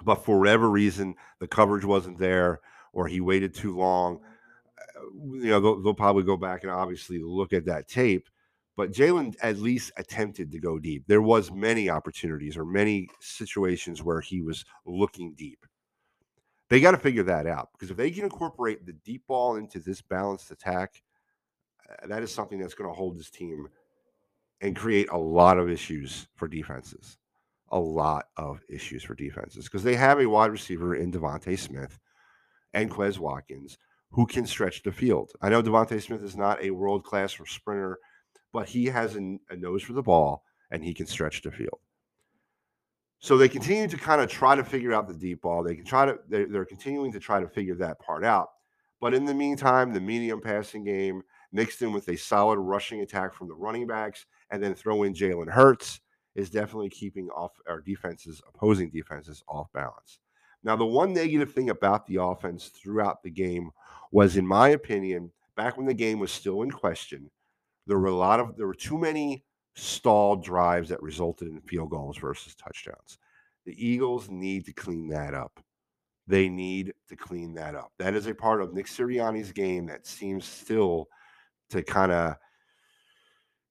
But 0.04 0.24
for 0.24 0.40
whatever 0.40 0.70
reason, 0.70 1.16
the 1.40 1.48
coverage 1.48 1.86
wasn't 1.86 2.18
there, 2.18 2.62
or 2.94 3.08
he 3.08 3.20
waited 3.20 3.54
too 3.54 3.78
long. 3.78 4.22
Uh, 4.98 5.02
you 5.34 5.50
know, 5.50 5.60
they'll, 5.60 5.82
they'll 5.82 5.94
probably 5.94 6.24
go 6.24 6.38
back 6.38 6.64
and 6.64 6.72
obviously 6.72 7.20
look 7.20 7.52
at 7.52 7.66
that 7.66 7.88
tape. 7.88 8.28
But 8.78 8.94
Jalen 8.94 9.36
at 9.44 9.58
least 9.58 9.92
attempted 9.98 10.50
to 10.52 10.60
go 10.60 10.80
deep. 10.80 11.04
There 11.08 11.22
was 11.22 11.52
many 11.52 11.90
opportunities 11.90 12.56
or 12.56 12.66
many 12.66 13.10
situations 13.20 14.02
where 14.02 14.22
he 14.22 14.42
was 14.42 14.64
looking 14.86 15.34
deep 15.34 15.66
they 16.72 16.80
got 16.80 16.92
to 16.92 16.98
figure 16.98 17.24
that 17.24 17.48
out 17.48 17.68
because 17.74 17.92
if 17.92 17.98
they 17.98 18.10
can 18.10 18.24
incorporate 18.24 18.86
the 18.86 18.94
deep 18.94 19.28
ball 19.28 19.58
into 19.58 19.78
this 19.78 20.02
balanced 20.02 20.52
attack, 20.52 21.04
uh, 21.90 22.08
that 22.08 22.24
is 22.24 22.34
something 22.34 22.58
that's 22.58 22.74
going 22.74 22.90
to 22.90 22.96
hold 22.96 23.20
this 23.20 23.30
team 23.30 23.68
and 24.62 24.74
create 24.74 25.10
a 25.12 25.18
lot 25.18 25.58
of 25.58 25.70
issues 25.70 26.28
for 26.36 26.48
defenses. 26.48 27.18
A 27.74 27.80
lot 27.80 28.28
of 28.38 28.62
issues 28.70 29.04
for 29.04 29.16
defenses 29.16 29.66
because 29.66 29.84
they 29.84 29.96
have 29.96 30.22
a 30.22 30.26
wide 30.26 30.52
receiver 30.52 30.96
in 30.96 31.12
DeVonta 31.12 31.60
Smith 31.60 32.00
and 32.74 32.90
Quez 32.90 33.20
Watkins 33.20 33.78
who 34.10 34.26
can 34.26 34.46
stretch 34.46 34.82
the 34.84 34.94
field. 34.94 35.32
I 35.42 35.50
know 35.50 35.62
DeVonta 35.62 36.02
Smith 36.02 36.24
is 36.24 36.38
not 36.38 36.64
a 36.64 36.72
world 36.72 37.04
class 37.04 37.38
sprinter, 37.48 37.98
but 38.54 38.70
he 38.70 38.86
has 38.86 39.18
a, 39.18 39.38
a 39.50 39.58
nose 39.58 39.84
for 39.84 39.92
the 39.92 40.02
ball 40.02 40.44
and 40.70 40.82
he 40.82 40.94
can 40.94 41.06
stretch 41.06 41.42
the 41.42 41.52
field. 41.52 41.80
So 43.22 43.38
they 43.38 43.48
continue 43.48 43.88
to 43.88 43.98
kind 43.98 44.20
of 44.20 44.30
try 44.30 44.56
to 44.56 44.64
figure 44.64 44.94
out 44.94 45.08
the 45.08 45.14
deep 45.14 45.42
ball. 45.44 45.64
They 45.64 45.76
can 45.76 45.86
try 45.86 46.06
to 46.08 46.18
they're, 46.28 46.48
they're 46.48 46.66
continuing 46.66 47.12
to 47.14 47.20
try 47.20 47.40
to 47.40 47.48
figure 47.48 47.76
that 47.76 48.00
part 48.00 48.26
out. 48.26 48.50
But 49.00 49.14
in 49.14 49.26
the 49.26 49.34
meantime, 49.34 49.94
the 49.94 50.00
medium 50.00 50.42
passing 50.42 50.84
game 50.84 51.22
mixed 51.52 51.82
in 51.82 51.92
with 51.92 52.10
a 52.10 52.16
solid 52.18 52.60
rushing 52.60 53.02
attack 53.02 53.34
from 53.34 53.48
the 53.48 53.56
running 53.56 53.88
backs, 53.88 54.26
and 54.50 54.62
then 54.62 54.74
throw 54.74 55.04
in 55.04 55.14
Jalen 55.14 55.50
Hurts 55.50 56.00
is 56.36 56.50
definitely 56.50 56.90
keeping 56.90 57.30
off 57.30 57.52
our 57.68 57.82
defenses, 57.82 58.42
opposing 58.48 58.90
defenses, 58.90 59.44
off 59.48 59.72
balance. 59.74 60.20
Now, 60.64 60.76
the 60.76 60.86
one 60.86 61.14
negative 61.14 61.54
thing 61.54 61.70
about 61.70 62.06
the 62.08 62.22
offense 62.22 62.68
throughout 62.68 63.24
the 63.24 63.32
game 63.32 63.72
was, 64.12 64.38
in 64.38 64.46
my 64.46 64.70
opinion, 64.70 65.32
back 65.56 65.78
when 65.78 65.88
the 65.88 65.94
game 65.94 66.20
was 66.20 66.32
still 66.32 66.62
in 66.62 66.72
question, 66.72 67.30
there 67.88 68.00
were 68.00 68.08
a 68.08 68.16
lot 68.16 68.40
of 68.40 68.56
there 68.58 68.68
were 68.68 68.74
too 68.74 68.98
many 68.98 69.44
stalled 69.76 70.44
drives 70.44 70.90
that 70.90 71.02
resulted 71.02 71.48
in 71.48 71.62
field 71.62 71.90
goals 71.90 72.18
versus 72.18 72.56
touchdowns. 72.56 73.18
The 73.66 73.76
Eagles 73.78 74.30
need 74.30 74.66
to 74.66 74.74
clean 74.74 75.08
that 75.10 75.34
up. 75.34 75.60
They 76.28 76.50
need 76.50 76.94
to 77.10 77.16
clean 77.16 77.54
that 77.56 77.76
up. 77.76 77.92
That 78.00 78.14
is 78.14 78.28
a 78.28 78.34
part 78.34 78.62
of 78.62 78.74
Nick 78.74 78.88
Sirianni's 78.88 79.52
game 79.52 79.86
that 79.88 80.06
seems 80.06 80.46
still 80.46 81.08
to 81.70 81.84
kind 81.84 82.12
of, 82.12 82.36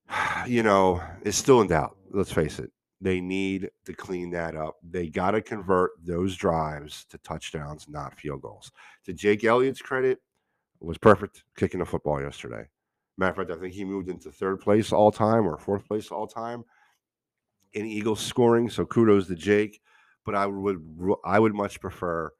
you 0.46 0.62
know, 0.62 1.02
is 1.22 1.36
still 1.36 1.60
in 1.60 1.68
doubt. 1.68 1.96
Let's 2.10 2.32
face 2.32 2.58
it. 2.58 2.70
They 3.00 3.20
need 3.20 3.70
to 3.86 3.94
clean 3.94 4.30
that 4.30 4.54
up. 4.56 4.76
They 4.82 5.08
got 5.08 5.30
to 5.30 5.40
convert 5.40 5.92
those 6.04 6.36
drives 6.36 7.06
to 7.06 7.18
touchdowns, 7.18 7.88
not 7.88 8.18
field 8.18 8.42
goals. 8.42 8.70
To 9.06 9.14
Jake 9.14 9.42
Elliott's 9.42 9.80
credit, 9.80 10.18
was 10.80 10.98
perfect 10.98 11.44
kicking 11.56 11.80
the 11.80 11.86
football 11.86 12.20
yesterday. 12.20 12.66
Matter 13.18 13.30
of 13.30 13.48
fact, 13.48 13.58
I 13.58 13.60
think 13.60 13.74
he 13.74 13.84
moved 13.84 14.08
into 14.08 14.30
third 14.30 14.60
place 14.60 14.92
all 14.92 15.10
time 15.10 15.46
or 15.46 15.58
fourth 15.58 15.86
place 15.86 16.10
all 16.10 16.26
time 16.26 16.64
in 17.72 17.86
Eagles 17.86 18.20
scoring. 18.20 18.70
So 18.70 18.86
kudos 18.86 19.26
to 19.28 19.34
Jake. 19.34 19.80
But 20.24 20.34
I 20.34 20.46
would 20.46 20.80
I 21.24 21.38
would 21.38 21.54
much 21.54 21.80
prefer 21.80 22.30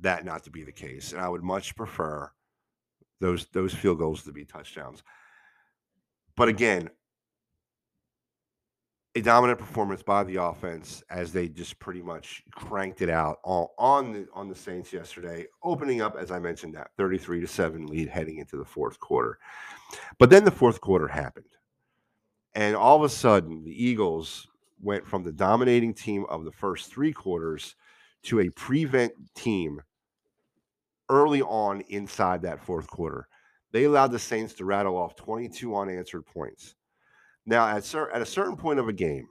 that 0.00 0.24
not 0.24 0.44
to 0.44 0.50
be 0.50 0.64
the 0.64 0.72
case, 0.72 1.12
and 1.12 1.20
I 1.20 1.28
would 1.28 1.42
much 1.42 1.76
prefer 1.76 2.30
those 3.20 3.46
those 3.52 3.72
field 3.72 3.98
goals 3.98 4.24
to 4.24 4.32
be 4.32 4.44
touchdowns. 4.44 5.02
But 6.36 6.48
again, 6.48 6.90
a 9.14 9.20
dominant 9.20 9.58
performance 9.58 10.02
by 10.02 10.24
the 10.24 10.36
offense 10.36 11.02
as 11.10 11.32
they 11.32 11.48
just 11.48 11.78
pretty 11.78 12.00
much 12.00 12.42
cranked 12.52 13.02
it 13.02 13.10
out 13.10 13.38
on 13.44 13.66
on 13.78 14.12
the 14.12 14.26
on 14.32 14.48
the 14.48 14.54
Saints 14.54 14.92
yesterday, 14.92 15.46
opening 15.62 16.00
up 16.00 16.16
as 16.16 16.30
I 16.30 16.38
mentioned 16.38 16.74
that 16.74 16.90
33 16.96 17.40
to 17.40 17.46
7 17.46 17.86
lead 17.86 18.08
heading 18.08 18.38
into 18.38 18.56
the 18.56 18.64
fourth 18.64 18.98
quarter. 18.98 19.38
But 20.18 20.30
then 20.30 20.44
the 20.44 20.50
fourth 20.50 20.80
quarter 20.80 21.08
happened. 21.08 21.46
And 22.54 22.74
all 22.74 22.96
of 22.96 23.02
a 23.02 23.08
sudden, 23.08 23.64
the 23.64 23.84
Eagles 23.84 24.46
went 24.80 25.06
from 25.06 25.24
the 25.24 25.32
dominating 25.32 25.94
team 25.94 26.24
of 26.28 26.44
the 26.44 26.52
first 26.52 26.92
3 26.92 27.12
quarters 27.12 27.76
to 28.24 28.40
a 28.40 28.50
prevent 28.50 29.12
team 29.34 29.80
early 31.08 31.42
on 31.42 31.82
inside 31.88 32.42
that 32.42 32.64
fourth 32.64 32.86
quarter. 32.86 33.28
They 33.72 33.84
allowed 33.84 34.12
the 34.12 34.18
Saints 34.18 34.54
to 34.54 34.64
rattle 34.64 34.96
off 34.96 35.16
22 35.16 35.74
unanswered 35.76 36.26
points. 36.26 36.74
Now, 37.46 37.66
at, 37.66 37.84
cer- 37.84 38.10
at 38.10 38.22
a 38.22 38.26
certain 38.26 38.56
point 38.56 38.78
of 38.78 38.88
a 38.88 38.92
game, 38.92 39.26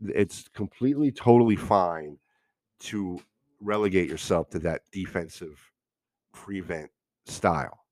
it's 0.00 0.46
completely, 0.48 1.10
totally 1.10 1.56
fine 1.56 2.18
to 2.80 3.20
relegate 3.60 4.08
yourself 4.08 4.50
to 4.50 4.58
that 4.60 4.82
defensive 4.92 5.58
prevent 6.32 6.90
style. 7.26 7.84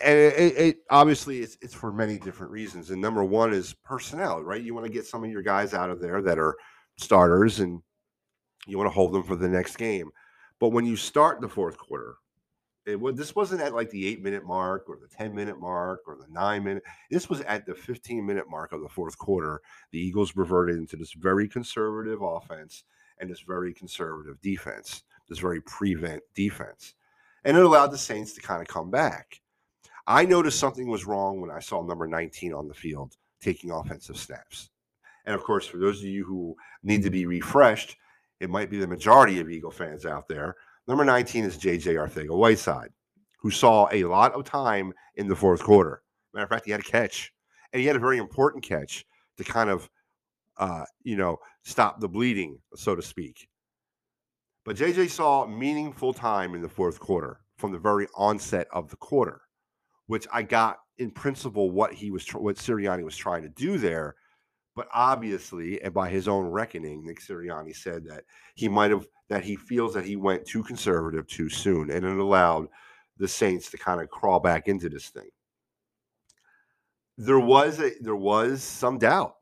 And 0.00 0.16
it, 0.18 0.56
it, 0.56 0.76
obviously 0.90 1.40
it's, 1.40 1.58
it's 1.60 1.74
for 1.74 1.92
many 1.92 2.18
different 2.18 2.52
reasons. 2.52 2.90
And 2.90 3.00
number 3.00 3.24
one 3.24 3.52
is 3.52 3.74
personnel, 3.84 4.42
right? 4.42 4.62
You 4.62 4.74
want 4.74 4.86
to 4.86 4.92
get 4.92 5.06
some 5.06 5.24
of 5.24 5.30
your 5.30 5.42
guys 5.42 5.74
out 5.74 5.90
of 5.90 6.00
there 6.00 6.22
that 6.22 6.38
are 6.38 6.56
starters 6.98 7.60
and 7.60 7.82
you 8.66 8.78
want 8.78 8.86
to 8.88 8.94
hold 8.94 9.12
them 9.12 9.24
for 9.24 9.36
the 9.36 9.48
next 9.48 9.76
game. 9.76 10.10
But 10.60 10.68
when 10.68 10.86
you 10.86 10.96
start 10.96 11.40
the 11.40 11.48
fourth 11.48 11.76
quarter, 11.76 12.14
it 12.86 13.00
was 13.00 13.16
this 13.16 13.34
wasn't 13.34 13.60
at 13.60 13.74
like 13.74 13.90
the 13.90 14.06
eight 14.06 14.22
minute 14.22 14.44
mark 14.44 14.84
or 14.88 14.96
the 14.96 15.08
10 15.08 15.34
minute 15.34 15.60
mark 15.60 16.00
or 16.06 16.16
the 16.16 16.32
nine 16.32 16.64
minute. 16.64 16.84
This 17.10 17.28
was 17.28 17.40
at 17.42 17.66
the 17.66 17.74
15 17.74 18.24
minute 18.24 18.48
mark 18.48 18.72
of 18.72 18.80
the 18.80 18.88
fourth 18.88 19.18
quarter. 19.18 19.60
The 19.90 19.98
Eagles 19.98 20.36
reverted 20.36 20.76
into 20.76 20.96
this 20.96 21.12
very 21.12 21.48
conservative 21.48 22.22
offense 22.22 22.84
and 23.18 23.28
this 23.28 23.40
very 23.40 23.74
conservative 23.74 24.40
defense, 24.40 25.02
this 25.28 25.38
very 25.38 25.60
prevent 25.62 26.22
defense. 26.34 26.94
And 27.44 27.56
it 27.56 27.64
allowed 27.64 27.88
the 27.88 27.98
Saints 27.98 28.32
to 28.34 28.40
kind 28.40 28.62
of 28.62 28.68
come 28.68 28.90
back. 28.90 29.40
I 30.06 30.24
noticed 30.24 30.60
something 30.60 30.88
was 30.88 31.06
wrong 31.06 31.40
when 31.40 31.50
I 31.50 31.58
saw 31.58 31.82
number 31.82 32.06
19 32.06 32.54
on 32.54 32.68
the 32.68 32.74
field 32.74 33.16
taking 33.40 33.72
offensive 33.72 34.16
snaps. 34.16 34.70
And 35.24 35.34
of 35.34 35.42
course, 35.42 35.66
for 35.66 35.78
those 35.78 35.98
of 35.98 36.06
you 36.06 36.24
who 36.24 36.56
need 36.84 37.02
to 37.02 37.10
be 37.10 37.26
refreshed, 37.26 37.96
it 38.38 38.50
might 38.50 38.70
be 38.70 38.78
the 38.78 38.86
majority 38.86 39.40
of 39.40 39.50
Eagle 39.50 39.70
fans 39.70 40.06
out 40.06 40.28
there. 40.28 40.56
Number 40.88 41.04
19 41.04 41.44
is 41.44 41.56
JJ 41.56 41.94
Arcega-Whiteside, 41.94 42.90
who 43.40 43.50
saw 43.50 43.88
a 43.90 44.04
lot 44.04 44.32
of 44.32 44.44
time 44.44 44.92
in 45.16 45.26
the 45.26 45.34
fourth 45.34 45.62
quarter. 45.62 46.02
Matter 46.32 46.44
of 46.44 46.50
fact, 46.50 46.64
he 46.64 46.70
had 46.70 46.80
a 46.80 46.84
catch, 46.84 47.32
and 47.72 47.80
he 47.80 47.86
had 47.86 47.96
a 47.96 48.00
very 48.00 48.18
important 48.18 48.62
catch 48.62 49.04
to 49.36 49.44
kind 49.44 49.68
of, 49.68 49.90
uh, 50.58 50.84
you 51.02 51.16
know, 51.16 51.38
stop 51.64 52.00
the 52.00 52.08
bleeding, 52.08 52.58
so 52.76 52.94
to 52.94 53.02
speak. 53.02 53.48
But 54.64 54.76
JJ 54.76 55.10
saw 55.10 55.46
meaningful 55.46 56.12
time 56.12 56.54
in 56.54 56.62
the 56.62 56.68
fourth 56.68 57.00
quarter 57.00 57.40
from 57.56 57.72
the 57.72 57.78
very 57.78 58.06
onset 58.14 58.68
of 58.72 58.88
the 58.88 58.96
quarter, 58.96 59.40
which 60.06 60.26
I 60.32 60.42
got 60.42 60.78
in 60.98 61.10
principle 61.10 61.70
what 61.70 61.92
he 61.92 62.10
was, 62.10 62.28
what 62.28 62.56
Sirianni 62.56 63.04
was 63.04 63.16
trying 63.16 63.42
to 63.42 63.48
do 63.48 63.78
there. 63.78 64.14
But 64.76 64.88
obviously, 64.92 65.80
and 65.82 65.94
by 65.94 66.10
his 66.10 66.28
own 66.28 66.44
reckoning, 66.48 67.04
Nick 67.04 67.20
Sirianni 67.20 67.74
said 67.74 68.04
that 68.04 68.24
he 68.54 68.68
might 68.68 68.90
have 68.90 69.06
that 69.30 69.42
he 69.42 69.56
feels 69.56 69.94
that 69.94 70.04
he 70.04 70.16
went 70.16 70.44
too 70.44 70.62
conservative 70.62 71.26
too 71.26 71.48
soon, 71.48 71.90
and 71.90 72.04
it 72.04 72.18
allowed 72.18 72.68
the 73.16 73.26
Saints 73.26 73.70
to 73.70 73.78
kind 73.78 74.02
of 74.02 74.10
crawl 74.10 74.38
back 74.38 74.68
into 74.68 74.90
this 74.90 75.08
thing. 75.08 75.30
There 77.16 77.40
was 77.40 77.80
a 77.80 77.92
there 78.02 78.16
was 78.16 78.62
some 78.62 78.98
doubt 78.98 79.36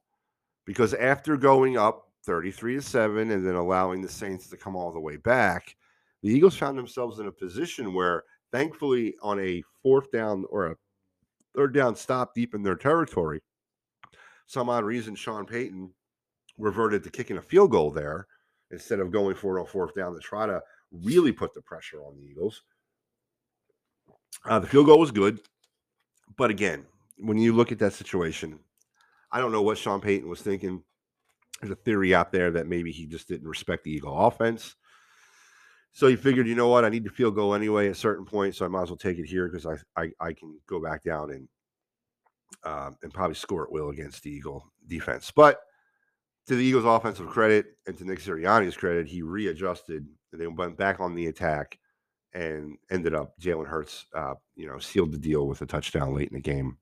because 0.64 0.94
after 0.94 1.36
going 1.36 1.76
up 1.76 2.08
33 2.24 2.76
to 2.76 2.82
7 2.82 3.30
and 3.32 3.44
then 3.44 3.56
allowing 3.56 4.00
the 4.00 4.08
Saints 4.08 4.48
to 4.48 4.56
come 4.56 4.76
all 4.76 4.92
the 4.92 5.00
way 5.00 5.16
back, 5.16 5.74
the 6.22 6.30
Eagles 6.30 6.56
found 6.56 6.78
themselves 6.78 7.18
in 7.18 7.26
a 7.26 7.32
position 7.32 7.92
where 7.92 8.22
thankfully 8.52 9.16
on 9.20 9.40
a 9.40 9.64
fourth 9.82 10.12
down 10.12 10.44
or 10.48 10.66
a 10.66 10.76
third 11.56 11.74
down 11.74 11.96
stop 11.96 12.34
deep 12.34 12.54
in 12.54 12.62
their 12.62 12.76
territory, 12.76 13.42
some 14.46 14.68
odd 14.68 14.84
reason 14.84 15.14
Sean 15.14 15.46
Payton 15.46 15.90
reverted 16.58 17.02
to 17.04 17.10
kicking 17.10 17.38
a 17.38 17.42
field 17.42 17.70
goal 17.70 17.90
there 17.90 18.26
instead 18.70 19.00
of 19.00 19.10
going 19.10 19.34
for 19.34 19.56
it 19.56 19.60
on 19.60 19.66
fourth 19.66 19.94
down 19.94 20.14
to 20.14 20.20
try 20.20 20.46
to 20.46 20.60
really 20.92 21.32
put 21.32 21.54
the 21.54 21.62
pressure 21.62 22.02
on 22.02 22.16
the 22.16 22.22
Eagles. 22.22 22.62
Uh, 24.44 24.58
the 24.58 24.66
field 24.66 24.86
goal 24.86 24.98
was 24.98 25.10
good, 25.10 25.40
but 26.36 26.50
again, 26.50 26.84
when 27.18 27.38
you 27.38 27.52
look 27.52 27.72
at 27.72 27.78
that 27.78 27.92
situation, 27.92 28.58
I 29.30 29.40
don't 29.40 29.52
know 29.52 29.62
what 29.62 29.78
Sean 29.78 30.00
Payton 30.00 30.28
was 30.28 30.42
thinking. 30.42 30.82
There's 31.60 31.72
a 31.72 31.76
theory 31.76 32.14
out 32.14 32.32
there 32.32 32.50
that 32.52 32.66
maybe 32.66 32.92
he 32.92 33.06
just 33.06 33.28
didn't 33.28 33.48
respect 33.48 33.84
the 33.84 33.92
Eagle 33.92 34.26
offense. 34.26 34.74
So 35.92 36.08
he 36.08 36.16
figured, 36.16 36.48
you 36.48 36.56
know 36.56 36.68
what, 36.68 36.84
I 36.84 36.88
need 36.88 37.04
to 37.04 37.10
field 37.10 37.36
goal 37.36 37.54
anyway 37.54 37.86
at 37.86 37.92
a 37.92 37.94
certain 37.94 38.24
point, 38.24 38.56
so 38.56 38.64
I 38.64 38.68
might 38.68 38.82
as 38.82 38.90
well 38.90 38.96
take 38.96 39.18
it 39.18 39.26
here 39.26 39.48
because 39.48 39.64
I, 39.64 39.76
I 39.96 40.10
I 40.20 40.32
can 40.32 40.58
go 40.66 40.82
back 40.82 41.04
down 41.04 41.30
and 41.30 41.48
um, 42.64 42.96
and 43.02 43.12
probably 43.12 43.34
score 43.34 43.64
at 43.64 43.72
will 43.72 43.90
against 43.90 44.22
the 44.22 44.30
Eagle 44.30 44.70
defense. 44.86 45.32
But 45.34 45.60
to 46.46 46.56
the 46.56 46.64
Eagles' 46.64 46.84
offensive 46.84 47.28
credit 47.28 47.66
and 47.86 47.96
to 47.98 48.04
Nick 48.04 48.20
Sirianni's 48.20 48.76
credit, 48.76 49.06
he 49.06 49.22
readjusted. 49.22 50.06
and 50.32 50.40
They 50.40 50.46
went 50.46 50.76
back 50.76 51.00
on 51.00 51.14
the 51.14 51.26
attack 51.26 51.78
and 52.34 52.76
ended 52.90 53.14
up 53.14 53.38
Jalen 53.40 53.66
Hurts, 53.66 54.06
uh, 54.14 54.34
you 54.56 54.66
know, 54.66 54.78
sealed 54.78 55.12
the 55.12 55.18
deal 55.18 55.46
with 55.46 55.62
a 55.62 55.66
touchdown 55.66 56.14
late 56.14 56.28
in 56.28 56.34
the 56.34 56.40
game 56.40 56.76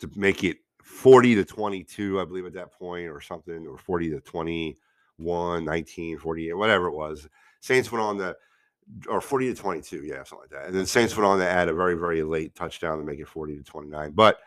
to 0.00 0.10
make 0.14 0.44
it 0.44 0.58
40 0.82 1.34
to 1.36 1.44
22, 1.44 2.20
I 2.20 2.24
believe, 2.24 2.46
at 2.46 2.52
that 2.54 2.72
point, 2.72 3.08
or 3.08 3.20
something, 3.20 3.66
or 3.66 3.78
40 3.78 4.10
to 4.10 4.20
21, 4.20 5.64
19, 5.64 6.18
48, 6.18 6.52
whatever 6.54 6.86
it 6.86 6.94
was. 6.94 7.28
Saints 7.60 7.90
went 7.90 8.02
on 8.02 8.16
the 8.16 8.36
or 9.08 9.20
40 9.20 9.54
to 9.54 9.60
22, 9.60 10.04
yeah, 10.04 10.24
something 10.24 10.38
like 10.40 10.50
that. 10.50 10.66
And 10.66 10.74
then 10.74 10.86
Saints 10.86 11.16
went 11.16 11.26
on 11.26 11.38
to 11.38 11.48
add 11.48 11.68
a 11.68 11.74
very, 11.74 11.94
very 11.94 12.22
late 12.22 12.54
touchdown 12.54 12.98
to 12.98 13.04
make 13.04 13.20
it 13.20 13.28
40 13.28 13.56
to 13.56 13.62
29. 13.62 14.12
But 14.12 14.38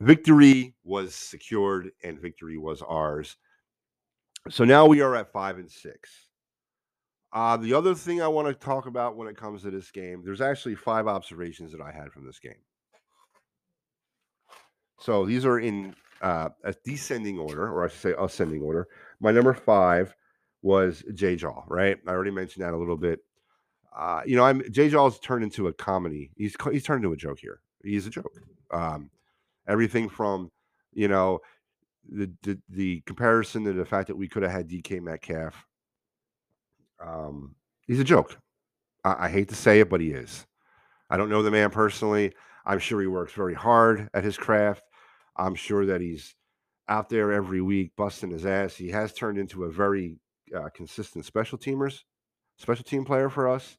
victory 0.00 0.74
was 0.84 1.14
secured 1.14 1.90
and 2.02 2.20
victory 2.20 2.58
was 2.58 2.82
ours. 2.82 3.36
So 4.48 4.64
now 4.64 4.86
we 4.86 5.00
are 5.00 5.14
at 5.16 5.32
five 5.32 5.58
and 5.58 5.70
six. 5.70 6.10
Uh, 7.32 7.56
the 7.56 7.74
other 7.74 7.94
thing 7.94 8.20
I 8.20 8.28
want 8.28 8.48
to 8.48 8.54
talk 8.54 8.86
about 8.86 9.16
when 9.16 9.28
it 9.28 9.36
comes 9.36 9.62
to 9.62 9.70
this 9.70 9.90
game, 9.90 10.22
there's 10.24 10.40
actually 10.40 10.74
five 10.74 11.06
observations 11.06 11.70
that 11.72 11.80
I 11.80 11.92
had 11.92 12.10
from 12.10 12.26
this 12.26 12.38
game. 12.38 12.58
So 14.98 15.24
these 15.24 15.46
are 15.46 15.60
in 15.60 15.94
uh, 16.20 16.48
a 16.64 16.74
descending 16.84 17.38
order, 17.38 17.70
or 17.70 17.84
I 17.84 17.88
should 17.88 18.00
say 18.00 18.14
ascending 18.18 18.62
order. 18.62 18.88
My 19.20 19.30
number 19.30 19.54
five 19.54 20.14
was 20.62 21.02
Jay 21.14 21.36
Jaw, 21.36 21.62
right? 21.66 21.96
I 22.06 22.10
already 22.10 22.30
mentioned 22.30 22.64
that 22.64 22.74
a 22.74 22.76
little 22.76 22.96
bit. 22.96 23.20
Uh, 23.96 24.22
you 24.24 24.36
know, 24.36 24.44
I'm 24.44 24.62
Jay 24.70 24.88
Jaw's 24.88 25.18
turned 25.18 25.44
into 25.44 25.68
a 25.68 25.72
comedy. 25.72 26.30
He's 26.36 26.56
he's 26.70 26.84
turned 26.84 27.04
into 27.04 27.12
a 27.12 27.16
joke 27.16 27.38
here. 27.40 27.60
He's 27.82 28.06
a 28.06 28.10
joke. 28.10 28.32
Um, 28.70 29.10
everything 29.66 30.08
from 30.08 30.50
you 30.92 31.08
know 31.08 31.40
the, 32.08 32.30
the 32.42 32.58
the 32.68 33.00
comparison 33.06 33.64
to 33.64 33.72
the 33.72 33.84
fact 33.84 34.08
that 34.08 34.16
we 34.16 34.28
could 34.28 34.42
have 34.42 34.52
had 34.52 34.68
DK 34.68 35.00
Metcalf. 35.00 35.54
Um, 37.04 37.54
he's 37.86 38.00
a 38.00 38.04
joke. 38.04 38.38
I, 39.04 39.26
I 39.26 39.28
hate 39.28 39.48
to 39.48 39.54
say 39.54 39.80
it, 39.80 39.90
but 39.90 40.00
he 40.00 40.10
is. 40.10 40.46
I 41.08 41.16
don't 41.16 41.30
know 41.30 41.42
the 41.42 41.50
man 41.50 41.70
personally. 41.70 42.32
I'm 42.64 42.78
sure 42.78 43.00
he 43.00 43.06
works 43.06 43.32
very 43.32 43.54
hard 43.54 44.08
at 44.14 44.22
his 44.22 44.36
craft. 44.36 44.82
I'm 45.36 45.54
sure 45.54 45.86
that 45.86 46.00
he's 46.00 46.34
out 46.88 47.08
there 47.08 47.32
every 47.32 47.60
week 47.62 47.92
busting 47.96 48.30
his 48.30 48.44
ass. 48.44 48.76
He 48.76 48.90
has 48.90 49.12
turned 49.12 49.38
into 49.38 49.64
a 49.64 49.70
very 49.70 50.18
uh, 50.56 50.68
consistent 50.74 51.24
special 51.24 51.58
teamers, 51.58 52.00
special 52.56 52.84
team 52.84 53.04
player 53.04 53.28
for 53.28 53.48
us. 53.48 53.76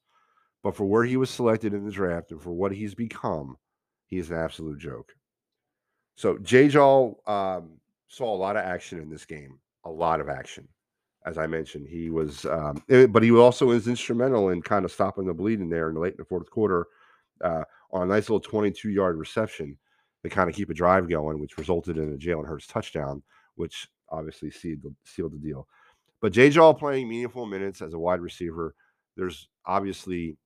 But 0.64 0.76
for 0.76 0.86
where 0.86 1.04
he 1.04 1.18
was 1.18 1.30
selected 1.30 1.74
in 1.74 1.86
the 1.86 1.92
draft 1.92 2.32
and 2.32 2.42
for 2.42 2.52
what 2.52 2.72
he's 2.72 2.94
become, 2.94 3.58
he 4.06 4.18
is 4.18 4.30
an 4.30 4.38
absolute 4.38 4.80
joke. 4.80 5.14
So 6.16 6.38
J. 6.38 6.68
Jaw 6.68 7.14
um, 7.26 7.80
saw 8.08 8.34
a 8.34 8.38
lot 8.38 8.58
of 8.58 8.64
action 8.64 9.00
in 9.00 9.10
this 9.10 9.26
game, 9.26 9.60
a 9.86 9.90
lot 9.90 10.20
of 10.22 10.30
action. 10.30 10.68
As 11.26 11.38
I 11.38 11.48
mentioned, 11.48 11.88
he 11.88 12.10
was, 12.10 12.46
um, 12.46 12.84
eh, 12.90 13.08
but 13.08 13.24
he 13.24 13.32
also 13.32 13.68
was 13.68 13.88
instrumental 13.88 14.50
in 14.50 14.62
kind 14.62 14.86
of 14.86 14.92
stopping 14.92 15.26
the 15.26 15.34
bleeding 15.34 15.70
there 15.70 15.90
in 15.90 15.96
the 15.96 16.02
late 16.02 16.14
in 16.14 16.18
the 16.18 16.26
fourth 16.26 16.50
quarter 16.50 16.88
uh, 17.44 17.64
on 17.92 18.04
a 18.04 18.06
nice 18.06 18.30
little 18.30 18.40
22 18.40 18.90
yard 18.90 19.18
reception 19.18 19.78
to 20.24 20.30
kind 20.30 20.50
of 20.50 20.56
keep 20.56 20.70
a 20.70 20.74
drive 20.74 21.10
going, 21.10 21.40
which 21.40 21.58
resulted 21.58 21.98
in 21.98 22.14
a 22.14 22.18
Jalen 22.18 22.48
Hurts 22.48 22.68
touchdown, 22.68 23.24
which 23.56 23.88
obviously 24.10 24.52
sealed 24.52 24.84
the, 24.84 24.94
sealed 25.06 25.34
the 25.34 25.38
deal. 25.38 25.68
But 26.22 26.34
Jay 26.34 26.50
Jaw 26.50 26.74
playing 26.74 27.10
meaningful 27.10 27.46
minutes 27.46 27.82
as 27.82 27.94
a 27.94 28.00
wide 28.00 28.22
receiver, 28.22 28.76
there's 29.18 29.50
obviously 29.66 30.38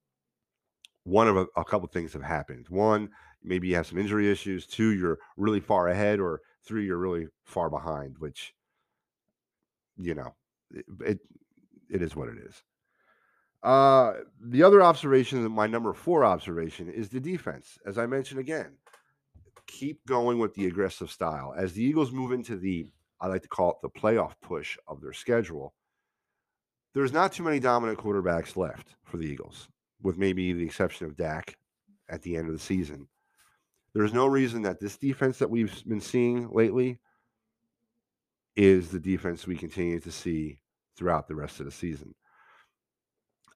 one 1.04 1.28
of 1.28 1.38
a, 1.38 1.46
a 1.56 1.66
couple 1.66 1.88
things 1.88 2.14
have 2.14 2.24
happened. 2.24 2.66
One, 2.70 3.10
maybe 3.44 3.68
you 3.68 3.76
have 3.76 3.88
some 3.88 4.00
injury 4.00 4.32
issues. 4.32 4.66
Two, 4.66 4.92
you're 4.92 5.20
really 5.38 5.60
far 5.60 5.90
ahead, 5.90 6.20
or 6.20 6.42
three, 6.66 6.86
you're 6.86 6.98
really 6.98 7.28
far 7.44 7.70
behind. 7.70 8.16
Which, 8.20 8.54
you 9.98 10.16
know, 10.16 10.34
it 10.72 10.86
it, 11.02 11.20
it 11.90 12.02
is 12.02 12.16
what 12.16 12.30
it 12.30 12.38
is. 12.38 12.64
Uh, 13.62 14.14
the 14.42 14.64
other 14.64 14.82
observation, 14.82 15.52
my 15.52 15.68
number 15.68 15.92
four 15.94 16.24
observation, 16.24 16.90
is 16.90 17.10
the 17.10 17.20
defense. 17.20 17.78
As 17.86 17.98
I 17.98 18.06
mentioned 18.06 18.40
again, 18.40 18.78
keep 19.68 20.06
going 20.06 20.38
with 20.40 20.54
the 20.54 20.68
aggressive 20.68 21.10
style. 21.10 21.54
As 21.58 21.74
the 21.74 21.84
Eagles 21.84 22.12
move 22.12 22.32
into 22.32 22.58
the, 22.58 22.92
I 23.20 23.28
like 23.28 23.42
to 23.44 23.48
call 23.48 23.72
it 23.72 23.78
the 23.82 23.90
playoff 23.90 24.34
push 24.42 24.78
of 24.88 25.02
their 25.02 25.14
schedule, 25.14 25.74
there's 26.94 27.14
not 27.14 27.34
too 27.34 27.44
many 27.44 27.60
dominant 27.60 28.00
quarterbacks 28.00 28.56
left 28.56 28.96
for 29.04 29.18
the 29.18 29.26
Eagles, 29.26 29.68
with 30.02 30.18
maybe 30.18 30.54
the 30.54 30.66
exception 30.66 31.08
of 31.08 31.18
Dak 31.18 31.58
at 32.10 32.22
the 32.22 32.38
end 32.38 32.48
of 32.48 32.54
the 32.54 32.60
season. 32.60 33.08
There's 33.94 34.14
no 34.14 34.28
reason 34.28 34.62
that 34.64 34.80
this 34.80 34.98
defense 34.98 35.40
that 35.40 35.50
we've 35.50 35.84
been 35.86 36.02
seeing 36.02 36.50
lately 36.52 37.00
is 38.56 38.90
the 38.90 39.00
defense 39.00 39.46
we 39.46 39.56
continue 39.56 40.00
to 40.00 40.12
see 40.12 40.60
throughout 40.98 41.28
the 41.28 41.36
rest 41.36 41.60
of 41.60 41.66
the 41.66 41.72
season. 41.72 42.16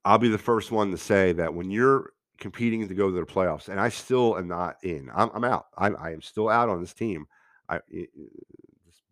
I'll 0.03 0.17
be 0.17 0.29
the 0.29 0.37
first 0.37 0.71
one 0.71 0.91
to 0.91 0.97
say 0.97 1.33
that 1.33 1.53
when 1.53 1.69
you're 1.69 2.11
competing 2.39 2.87
to 2.87 2.93
go 2.93 3.09
to 3.09 3.15
the 3.15 3.25
playoffs, 3.25 3.69
and 3.69 3.79
I 3.79 3.89
still 3.89 4.37
am 4.37 4.47
not 4.47 4.77
in. 4.83 5.09
I'm, 5.13 5.29
I'm 5.33 5.43
out. 5.43 5.67
I, 5.77 5.89
I 5.89 6.11
am 6.11 6.21
still 6.21 6.49
out 6.49 6.69
on 6.69 6.81
this 6.81 6.93
team. 6.93 7.25
I 7.67 7.79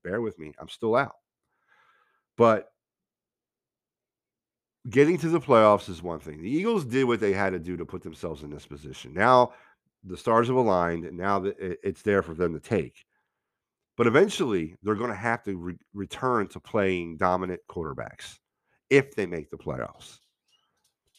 bear 0.07 0.21
with 0.21 0.39
me. 0.39 0.53
I'm 0.59 0.69
still 0.69 0.95
out. 0.95 1.15
But 2.37 2.71
getting 4.89 5.17
to 5.19 5.29
the 5.29 5.39
playoffs 5.39 5.89
is 5.89 6.01
one 6.01 6.19
thing. 6.19 6.41
The 6.41 6.49
Eagles 6.49 6.85
did 6.85 7.05
what 7.05 7.19
they 7.19 7.33
had 7.33 7.51
to 7.51 7.59
do 7.59 7.75
to 7.77 7.85
put 7.85 8.03
themselves 8.03 8.43
in 8.43 8.49
this 8.49 8.65
position. 8.65 9.13
Now 9.13 9.53
the 10.03 10.17
stars 10.17 10.47
have 10.47 10.55
aligned, 10.55 11.11
now 11.11 11.43
it's 11.59 12.01
there 12.01 12.21
for 12.21 12.33
them 12.33 12.53
to 12.53 12.59
take. 12.59 13.03
But 13.97 14.07
eventually, 14.07 14.77
they're 14.83 14.95
going 14.95 15.09
to 15.09 15.15
have 15.15 15.43
to 15.43 15.57
re- 15.57 15.79
return 15.93 16.47
to 16.49 16.59
playing 16.59 17.17
dominant 17.17 17.61
quarterbacks 17.67 18.37
if 18.89 19.15
they 19.15 19.25
make 19.25 19.49
the 19.49 19.57
playoffs, 19.57 20.19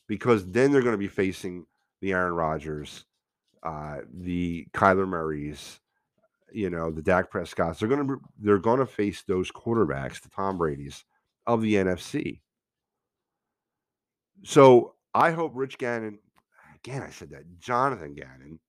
because 0.06 0.46
then 0.46 0.70
they're 0.70 0.82
going 0.82 0.92
to 0.92 0.98
be 0.98 1.08
facing 1.08 1.66
the 2.00 2.12
Aaron 2.12 2.34
Rodgers, 2.34 3.04
uh, 3.64 3.98
the 4.14 4.68
Kyler 4.72 5.08
Murrays, 5.08 5.80
you 6.52 6.70
know, 6.70 6.90
the 6.90 7.02
Dak 7.02 7.30
Prescotts. 7.30 7.78
They're 7.78 7.88
to 7.88 8.20
they're 8.38 8.58
to 8.58 8.86
face 8.86 9.22
those 9.22 9.50
quarterbacks, 9.50 10.20
the 10.20 10.28
Tom 10.28 10.58
Brady's 10.58 11.04
of 11.46 11.62
the 11.62 11.74
NFC. 11.74 12.40
So 14.44 14.94
I 15.14 15.30
hope 15.30 15.52
Rich 15.54 15.78
Gannon, 15.78 16.18
again, 16.76 17.02
I 17.02 17.10
said 17.10 17.30
that 17.30 17.58
Jonathan 17.58 18.14
Gannon 18.14 18.60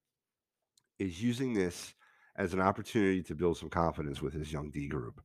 is 0.97 1.21
using 1.21 1.53
this 1.53 1.93
as 2.35 2.53
an 2.53 2.61
opportunity 2.61 3.21
to 3.23 3.35
build 3.35 3.57
some 3.57 3.69
confidence 3.69 4.21
with 4.21 4.33
his 4.33 4.51
young 4.51 4.71
D 4.71 4.87
group. 4.87 5.21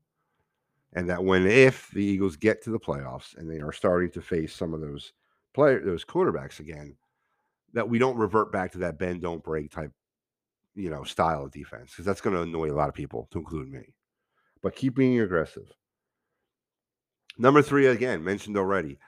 And 0.92 1.08
that 1.08 1.24
when 1.24 1.46
if 1.46 1.90
the 1.92 2.04
Eagles 2.04 2.36
get 2.36 2.62
to 2.62 2.70
the 2.70 2.78
playoffs 2.78 3.36
and 3.36 3.50
they 3.50 3.60
are 3.60 3.72
starting 3.72 4.10
to 4.12 4.22
face 4.22 4.54
some 4.54 4.74
of 4.74 4.80
those 4.80 5.12
player 5.54 5.80
those 5.84 6.04
quarterbacks 6.04 6.60
again, 6.60 6.96
that 7.72 7.88
we 7.88 7.98
don't 7.98 8.16
revert 8.16 8.52
back 8.52 8.72
to 8.72 8.78
that 8.78 8.98
bend 8.98 9.22
don't 9.22 9.42
break 9.42 9.70
type, 9.70 9.92
you 10.74 10.90
know, 10.90 11.04
style 11.04 11.44
of 11.44 11.52
defense 11.52 11.90
because 11.90 12.04
that's 12.04 12.20
going 12.20 12.34
to 12.34 12.42
annoy 12.42 12.70
a 12.70 12.74
lot 12.74 12.88
of 12.88 12.94
people, 12.94 13.28
to 13.30 13.38
include 13.38 13.70
me. 13.70 13.94
But 14.62 14.76
keep 14.76 14.94
being 14.94 15.20
aggressive. 15.20 15.72
Number 17.36 17.62
three, 17.62 17.86
again 17.86 18.22
mentioned 18.22 18.56
already, 18.56 18.98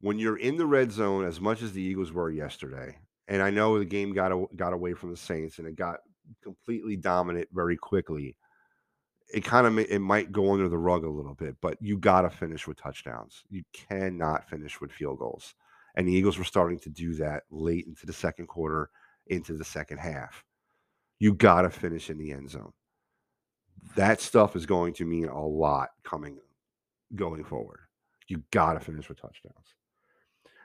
when 0.00 0.18
you're 0.18 0.38
in 0.38 0.56
the 0.56 0.66
red 0.66 0.92
zone 0.92 1.24
as 1.24 1.40
much 1.40 1.62
as 1.62 1.72
the 1.72 1.82
Eagles 1.82 2.12
were 2.12 2.30
yesterday, 2.30 2.98
and 3.28 3.42
I 3.42 3.50
know 3.50 3.78
the 3.78 3.84
game 3.84 4.12
got 4.12 4.32
got 4.56 4.72
away 4.72 4.94
from 4.94 5.10
the 5.10 5.16
Saints 5.16 5.58
and 5.58 5.68
it 5.68 5.76
got 5.76 6.00
completely 6.42 6.96
dominant 6.96 7.48
very 7.52 7.76
quickly. 7.76 8.36
It 9.32 9.44
kind 9.44 9.66
of 9.66 9.78
it 9.78 10.00
might 10.00 10.32
go 10.32 10.52
under 10.52 10.68
the 10.68 10.78
rug 10.78 11.04
a 11.04 11.10
little 11.10 11.34
bit, 11.34 11.56
but 11.60 11.76
you 11.80 11.98
got 11.98 12.22
to 12.22 12.30
finish 12.30 12.66
with 12.66 12.80
touchdowns. 12.80 13.44
You 13.50 13.62
cannot 13.72 14.48
finish 14.48 14.80
with 14.80 14.90
field 14.90 15.18
goals. 15.18 15.54
And 15.94 16.06
the 16.06 16.12
Eagles 16.12 16.38
were 16.38 16.44
starting 16.44 16.78
to 16.80 16.90
do 16.90 17.14
that 17.14 17.42
late 17.50 17.86
into 17.86 18.06
the 18.06 18.12
second 18.12 18.46
quarter, 18.46 18.90
into 19.26 19.54
the 19.54 19.64
second 19.64 19.98
half. 19.98 20.44
You 21.18 21.34
got 21.34 21.62
to 21.62 21.70
finish 21.70 22.10
in 22.10 22.18
the 22.18 22.32
end 22.32 22.50
zone. 22.50 22.72
That 23.96 24.20
stuff 24.20 24.56
is 24.56 24.66
going 24.66 24.94
to 24.94 25.04
mean 25.04 25.28
a 25.28 25.46
lot 25.46 25.90
coming 26.04 26.38
going 27.14 27.44
forward. 27.44 27.80
You 28.28 28.42
got 28.50 28.74
to 28.74 28.80
finish 28.80 29.08
with 29.08 29.20
touchdowns. 29.20 29.74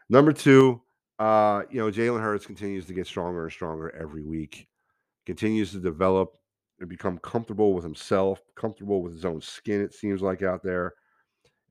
Number 0.09 0.33
two, 0.33 0.81
uh, 1.19 1.63
you 1.69 1.79
know, 1.79 1.89
Jalen 1.89 2.21
Hurts 2.21 2.45
continues 2.45 2.85
to 2.87 2.93
get 2.93 3.07
stronger 3.07 3.43
and 3.43 3.51
stronger 3.51 3.95
every 3.95 4.23
week, 4.23 4.67
continues 5.25 5.71
to 5.71 5.79
develop 5.79 6.37
and 6.79 6.89
become 6.89 7.17
comfortable 7.19 7.73
with 7.73 7.83
himself, 7.83 8.41
comfortable 8.55 9.01
with 9.01 9.13
his 9.13 9.25
own 9.25 9.41
skin, 9.41 9.81
it 9.81 9.93
seems 9.93 10.21
like 10.21 10.41
out 10.41 10.63
there. 10.63 10.93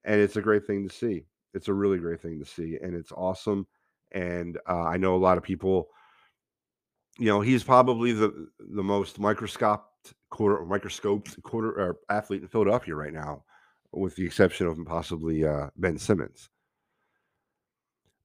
And 0.04 0.20
it's 0.20 0.36
a 0.36 0.42
great 0.42 0.66
thing 0.66 0.88
to 0.88 0.94
see. 0.94 1.26
It's 1.54 1.68
a 1.68 1.74
really 1.74 1.98
great 1.98 2.20
thing 2.20 2.38
to 2.38 2.46
see. 2.46 2.78
And 2.82 2.94
it's 2.94 3.12
awesome. 3.12 3.66
And 4.12 4.58
uh, 4.68 4.84
I 4.84 4.96
know 4.96 5.14
a 5.14 5.18
lot 5.18 5.38
of 5.38 5.44
people, 5.44 5.88
you 7.18 7.26
know, 7.26 7.40
he's 7.40 7.62
probably 7.62 8.12
the 8.12 8.48
the 8.58 8.82
most 8.82 9.18
microscoped 9.18 10.14
quarter 10.30 10.64
microscoped 10.64 11.42
quarter 11.42 11.96
athlete 12.08 12.42
in 12.42 12.48
Philadelphia 12.48 12.94
right 12.94 13.12
now, 13.12 13.44
with 13.92 14.16
the 14.16 14.24
exception 14.24 14.66
of 14.66 14.78
possibly 14.86 15.44
uh, 15.44 15.68
Ben 15.76 15.98
Simmons. 15.98 16.48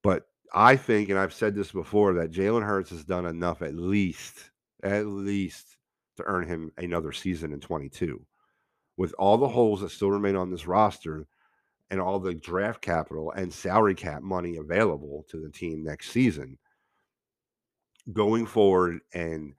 But 0.03 0.27
I 0.53 0.75
think, 0.77 1.09
and 1.09 1.19
I've 1.19 1.33
said 1.33 1.55
this 1.55 1.71
before, 1.71 2.13
that 2.13 2.31
Jalen 2.31 2.65
Hurts 2.65 2.91
has 2.91 3.03
done 3.03 3.25
enough 3.25 3.61
at 3.61 3.75
least, 3.75 4.51
at 4.83 5.05
least 5.05 5.77
to 6.15 6.23
earn 6.25 6.47
him 6.47 6.71
another 6.77 7.11
season 7.11 7.51
in 7.51 7.59
22. 7.59 8.25
With 8.95 9.13
all 9.19 9.37
the 9.37 9.49
holes 9.49 9.81
that 9.81 9.91
still 9.91 10.09
remain 10.09 10.35
on 10.35 10.49
this 10.49 10.65
roster 10.65 11.27
and 11.89 11.99
all 11.99 12.19
the 12.19 12.33
draft 12.33 12.81
capital 12.81 13.31
and 13.31 13.53
salary 13.53 13.95
cap 13.95 14.21
money 14.21 14.57
available 14.57 15.25
to 15.29 15.41
the 15.41 15.49
team 15.49 15.83
next 15.83 16.11
season, 16.11 16.57
going 18.13 18.45
forward 18.45 18.99
and 19.13 19.53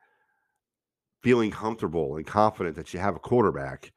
feeling 1.23 1.51
comfortable 1.51 2.17
and 2.17 2.27
confident 2.27 2.77
that 2.77 2.95
you 2.95 3.01
have 3.01 3.17
a 3.17 3.21
quarterback 3.21 3.93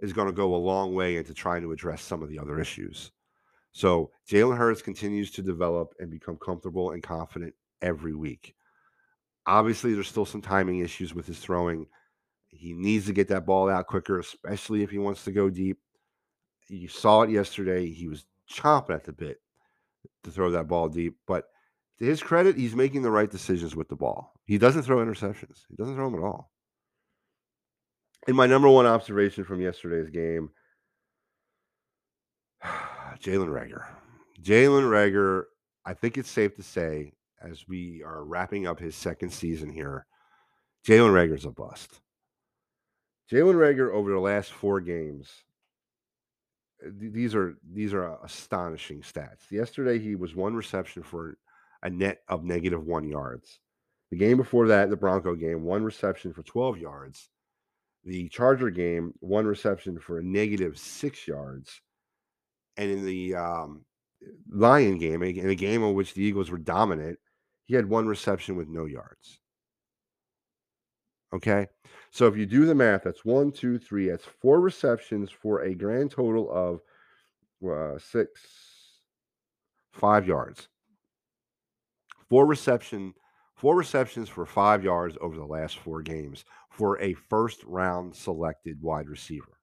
is 0.00 0.12
going 0.12 0.26
to 0.26 0.32
go 0.32 0.54
a 0.54 0.56
long 0.56 0.94
way 0.94 1.16
into 1.16 1.32
trying 1.32 1.62
to 1.62 1.72
address 1.72 2.02
some 2.02 2.22
of 2.22 2.28
the 2.28 2.38
other 2.38 2.60
issues. 2.60 3.12
So 3.72 4.10
Jalen 4.28 4.56
Hurts 4.56 4.82
continues 4.82 5.30
to 5.32 5.42
develop 5.42 5.94
and 5.98 6.10
become 6.10 6.36
comfortable 6.36 6.92
and 6.92 7.02
confident 7.02 7.54
every 7.82 8.14
week. 8.14 8.54
Obviously, 9.46 9.94
there's 9.94 10.08
still 10.08 10.24
some 10.24 10.42
timing 10.42 10.78
issues 10.78 11.14
with 11.14 11.26
his 11.26 11.38
throwing. 11.38 11.86
He 12.48 12.72
needs 12.72 13.06
to 13.06 13.12
get 13.12 13.28
that 13.28 13.46
ball 13.46 13.68
out 13.68 13.86
quicker, 13.86 14.18
especially 14.18 14.82
if 14.82 14.90
he 14.90 14.98
wants 14.98 15.24
to 15.24 15.32
go 15.32 15.50
deep. 15.50 15.78
You 16.68 16.88
saw 16.88 17.22
it 17.22 17.30
yesterday. 17.30 17.90
He 17.90 18.08
was 18.08 18.24
chomping 18.50 18.94
at 18.94 19.04
the 19.04 19.12
bit 19.12 19.38
to 20.22 20.30
throw 20.30 20.50
that 20.52 20.68
ball 20.68 20.88
deep. 20.88 21.16
But 21.26 21.44
to 21.98 22.04
his 22.04 22.22
credit, 22.22 22.56
he's 22.56 22.74
making 22.74 23.02
the 23.02 23.10
right 23.10 23.30
decisions 23.30 23.76
with 23.76 23.88
the 23.88 23.96
ball. 23.96 24.32
He 24.44 24.58
doesn't 24.58 24.82
throw 24.82 24.98
interceptions, 24.98 25.64
he 25.68 25.76
doesn't 25.76 25.94
throw 25.94 26.10
them 26.10 26.20
at 26.20 26.26
all. 26.26 26.50
And 28.26 28.36
my 28.36 28.46
number 28.46 28.68
one 28.68 28.86
observation 28.86 29.44
from 29.44 29.60
yesterday's 29.60 30.10
game 30.10 30.50
Jalen 32.64 33.48
Reagor. 33.48 33.84
Jalen 34.42 34.88
Reagor, 34.88 35.44
I 35.84 35.94
think 35.94 36.18
it's 36.18 36.30
safe 36.30 36.54
to 36.56 36.62
say, 36.62 37.12
as 37.42 37.68
we 37.68 38.02
are 38.04 38.24
wrapping 38.24 38.66
up 38.66 38.78
his 38.78 38.96
second 38.96 39.30
season 39.30 39.70
here, 39.70 40.06
Jalen 40.86 41.12
Reagor's 41.12 41.44
a 41.44 41.50
bust. 41.50 42.00
Jalen 43.30 43.54
Reagor 43.54 43.92
over 43.92 44.10
the 44.10 44.18
last 44.18 44.52
four 44.52 44.80
games, 44.80 45.30
uh, 46.84 46.90
these 46.92 47.34
are 47.34 47.54
these 47.72 47.94
are 47.94 48.18
astonishing 48.22 49.00
stats. 49.00 49.50
Yesterday 49.50 49.98
he 49.98 50.14
was 50.14 50.34
one 50.34 50.54
reception 50.54 51.02
for 51.02 51.36
a 51.84 51.90
net 51.90 52.22
of 52.28 52.44
negative 52.44 52.84
one 52.84 53.08
yards. 53.08 53.60
The 54.10 54.16
game 54.16 54.36
before 54.36 54.68
that, 54.68 54.90
the 54.90 54.96
Bronco 54.96 55.34
game, 55.34 55.62
one 55.62 55.84
reception 55.84 56.32
for 56.32 56.42
12 56.42 56.78
yards. 56.78 57.28
The 58.04 58.28
Charger 58.28 58.70
game, 58.70 59.14
one 59.20 59.46
reception 59.46 59.98
for 59.98 60.18
a 60.18 60.22
negative 60.22 60.78
six 60.78 61.26
yards 61.26 61.80
and 62.76 62.90
in 62.90 63.04
the 63.04 63.34
um, 63.34 63.84
Lion 64.50 64.98
game, 64.98 65.22
in 65.22 65.48
a 65.48 65.54
game 65.54 65.82
in 65.82 65.94
which 65.94 66.14
the 66.14 66.22
Eagles 66.22 66.50
were 66.50 66.58
dominant, 66.58 67.18
he 67.66 67.74
had 67.74 67.88
one 67.88 68.06
reception 68.06 68.56
with 68.56 68.68
no 68.68 68.84
yards. 68.84 69.40
Okay. 71.32 71.66
So 72.10 72.26
if 72.26 72.36
you 72.36 72.46
do 72.46 72.64
the 72.64 72.74
math, 72.74 73.02
that's 73.04 73.24
one, 73.24 73.50
two, 73.50 73.78
three. 73.78 74.08
That's 74.08 74.24
four 74.24 74.60
receptions 74.60 75.30
for 75.30 75.62
a 75.62 75.74
grand 75.74 76.10
total 76.10 76.50
of 76.50 76.80
uh, 77.68 77.98
six, 77.98 78.40
five 79.92 80.26
yards. 80.26 80.68
Four 82.34 82.46
reception, 82.46 83.14
four 83.54 83.76
receptions 83.76 84.28
for 84.28 84.44
five 84.44 84.82
yards 84.82 85.16
over 85.20 85.36
the 85.36 85.44
last 85.44 85.78
four 85.78 86.02
games 86.02 86.44
for 86.68 87.00
a 87.00 87.14
first 87.14 87.62
round 87.62 88.12
selected 88.16 88.82
wide 88.82 89.08
receiver. 89.08 89.60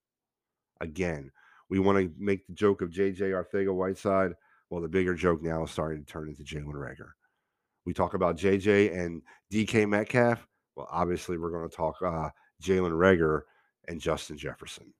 Again, 0.79 1.31
we 1.69 1.79
want 1.79 1.97
to 1.97 2.13
make 2.17 2.47
the 2.47 2.53
joke 2.53 2.81
of 2.81 2.89
JJ 2.89 3.33
Arcega-Whiteside. 3.33 4.31
Well, 4.69 4.81
the 4.81 4.87
bigger 4.87 5.13
joke 5.13 5.41
now 5.43 5.65
is 5.65 5.71
starting 5.71 6.05
to 6.05 6.09
turn 6.09 6.29
into 6.29 6.43
Jalen 6.43 6.75
Reagor. 6.75 7.09
We 7.85 7.93
talk 7.93 8.13
about 8.13 8.37
JJ 8.37 8.97
and 8.97 9.21
DK 9.51 9.89
Metcalf. 9.89 10.39
Well, 10.77 10.87
obviously, 10.89 11.37
we're 11.37 11.51
going 11.51 11.69
to 11.69 11.75
talk 11.75 11.97
uh, 12.01 12.29
Jalen 12.63 12.93
Reagor 12.93 13.41
and 13.89 13.99
Justin 13.99 14.37
Jefferson. 14.37 14.93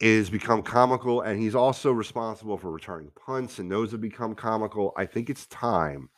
Has 0.00 0.30
become 0.30 0.62
comical, 0.62 1.20
and 1.20 1.38
he's 1.38 1.54
also 1.54 1.92
responsible 1.92 2.56
for 2.56 2.70
returning 2.70 3.10
punts, 3.14 3.58
and 3.58 3.70
those 3.70 3.92
have 3.92 4.00
become 4.00 4.34
comical. 4.34 4.92
I 4.96 5.04
think 5.04 5.28
it's 5.28 5.46
time 5.46 6.08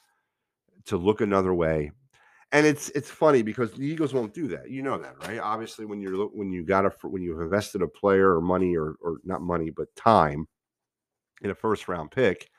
to 0.87 0.97
look 0.97 1.21
another 1.21 1.53
way. 1.53 1.90
And 2.53 2.66
it's 2.66 2.90
it's 2.90 3.11
funny 3.11 3.42
because 3.42 3.73
the 3.73 3.85
Eagles 3.85 4.12
won't 4.12 4.35
do 4.35 4.47
that. 4.49 4.71
You 4.71 4.83
know 4.83 4.99
that, 4.99 5.27
right? 5.27 5.40
Obviously, 5.40 5.87
when 5.87 6.01
you're 6.01 6.27
when 6.27 6.53
you 6.53 6.64
got 6.64 6.85
a 6.85 6.92
when 7.03 7.23
you've 7.23 7.40
invested 7.40 7.83
a 7.83 7.88
player 7.88 8.37
or 8.37 8.40
money 8.40 8.77
or 8.77 8.95
or 9.01 9.16
not 9.25 9.40
money 9.40 9.71
but 9.71 9.95
time 9.97 10.47
in 11.42 11.51
a 11.51 11.55
first 11.55 11.88
round 11.88 12.11
pick, 12.11 12.51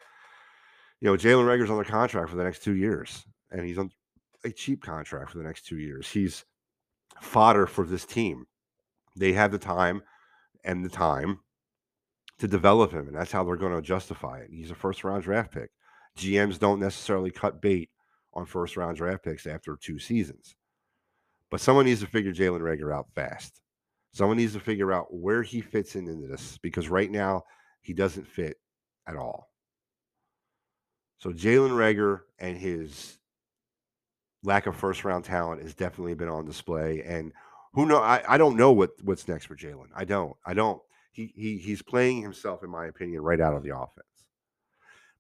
you 0.99 1.07
know 1.07 1.15
Jalen 1.15 1.45
Reagor's 1.45 1.69
on 1.69 1.77
the 1.77 1.86
contract 1.86 2.31
for 2.31 2.36
the 2.36 2.43
next 2.43 2.63
two 2.63 2.75
years, 2.75 3.23
and 3.51 3.65
he's 3.65 3.77
on 3.77 3.91
a 4.43 4.51
cheap 4.51 4.81
contract 4.81 5.31
for 5.31 5.38
the 5.38 5.43
next 5.43 5.67
two 5.67 5.77
years. 5.77 6.09
He's 6.09 6.43
fodder 7.21 7.67
for 7.67 7.86
this 7.86 8.03
team. 8.03 8.45
They 9.15 9.33
have 9.33 9.51
the 9.51 9.59
time 9.59 10.01
and 10.63 10.84
the 10.84 10.89
time 10.89 11.39
to 12.39 12.47
develop 12.47 12.91
him, 12.91 13.08
and 13.08 13.15
that's 13.15 13.32
how 13.32 13.43
they're 13.43 13.56
going 13.56 13.76
to 13.76 13.82
justify 13.82 14.39
it. 14.39 14.49
He's 14.52 14.71
a 14.71 14.76
first 14.76 15.04
round 15.04 15.23
draft 15.23 15.52
pick. 15.52 15.69
GMs 16.17 16.60
don't 16.60 16.80
necessarily 16.80 17.32
cut 17.32 17.62
bait 17.62 17.89
on 18.34 18.45
first 18.45 18.78
round 18.78 18.97
draft 18.97 19.23
picks 19.23 19.45
after 19.45 19.78
two 19.80 19.99
seasons. 19.99 20.56
But 21.49 21.62
someone 21.62 21.86
needs 21.86 22.02
to 22.02 22.08
figure 22.08 22.34
Jalen 22.34 22.62
Reagor 22.62 22.93
out 22.93 23.08
fast. 23.13 23.62
Someone 24.12 24.38
needs 24.38 24.54
to 24.54 24.60
figure 24.60 24.91
out 24.91 25.13
where 25.13 25.43
he 25.43 25.62
fits 25.62 25.95
in 25.95 26.08
into 26.08 26.28
this 26.28 26.58
because 26.60 26.89
right 26.89 27.10
now 27.10 27.43
he 27.82 27.93
doesn't 27.93 28.28
fit 28.28 28.58
at 29.08 29.15
all. 29.15 29.49
So 31.17 31.32
Jalen 31.32 31.71
Reagor 31.71 32.21
and 32.39 32.58
his 32.58 33.17
lack 34.43 34.67
of 34.67 34.76
first 34.76 35.06
round 35.06 35.26
talent 35.26 35.62
has 35.62 35.73
definitely 35.73 36.15
been 36.15 36.30
on 36.30 36.45
display. 36.45 37.02
And 37.02 37.32
who 37.73 37.86
know? 37.86 37.97
I, 37.97 38.23
I 38.27 38.38
don't 38.38 38.57
know 38.57 38.71
what 38.71 38.91
what's 39.03 39.27
next 39.27 39.45
for 39.45 39.55
Jalen. 39.55 39.88
I 39.95 40.05
don't. 40.05 40.36
I 40.45 40.53
don't. 40.53 40.81
He 41.12 41.33
he 41.36 41.57
he's 41.57 41.81
playing 41.81 42.21
himself, 42.21 42.63
in 42.63 42.69
my 42.69 42.88
opinion, 42.88 43.21
right 43.21 43.41
out 43.41 43.55
of 43.55 43.63
the 43.63 43.75
offense. 43.75 44.07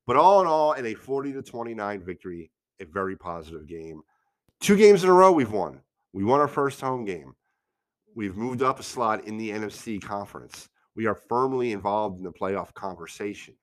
But 0.05 0.17
all 0.17 0.41
in 0.41 0.47
all, 0.47 0.73
in 0.73 0.85
a 0.85 0.93
40 0.93 1.33
to 1.33 1.41
29 1.41 2.03
victory, 2.03 2.51
a 2.79 2.85
very 2.85 3.15
positive 3.15 3.67
game. 3.67 4.01
Two 4.59 4.75
games 4.75 5.03
in 5.03 5.09
a 5.09 5.13
row 5.13 5.31
we've 5.31 5.51
won. 5.51 5.79
We 6.11 6.23
won 6.23 6.39
our 6.39 6.47
first 6.47 6.81
home 6.81 7.05
game. 7.05 7.33
We've 8.15 8.35
moved 8.35 8.61
up 8.61 8.79
a 8.79 8.83
slot 8.83 9.25
in 9.25 9.37
the 9.37 9.49
NFC 9.49 10.01
conference. 10.01 10.69
We 10.95 11.07
are 11.07 11.15
firmly 11.15 11.71
involved 11.71 12.17
in 12.17 12.23
the 12.23 12.31
playoff 12.31 12.73
conversation. 12.73 13.55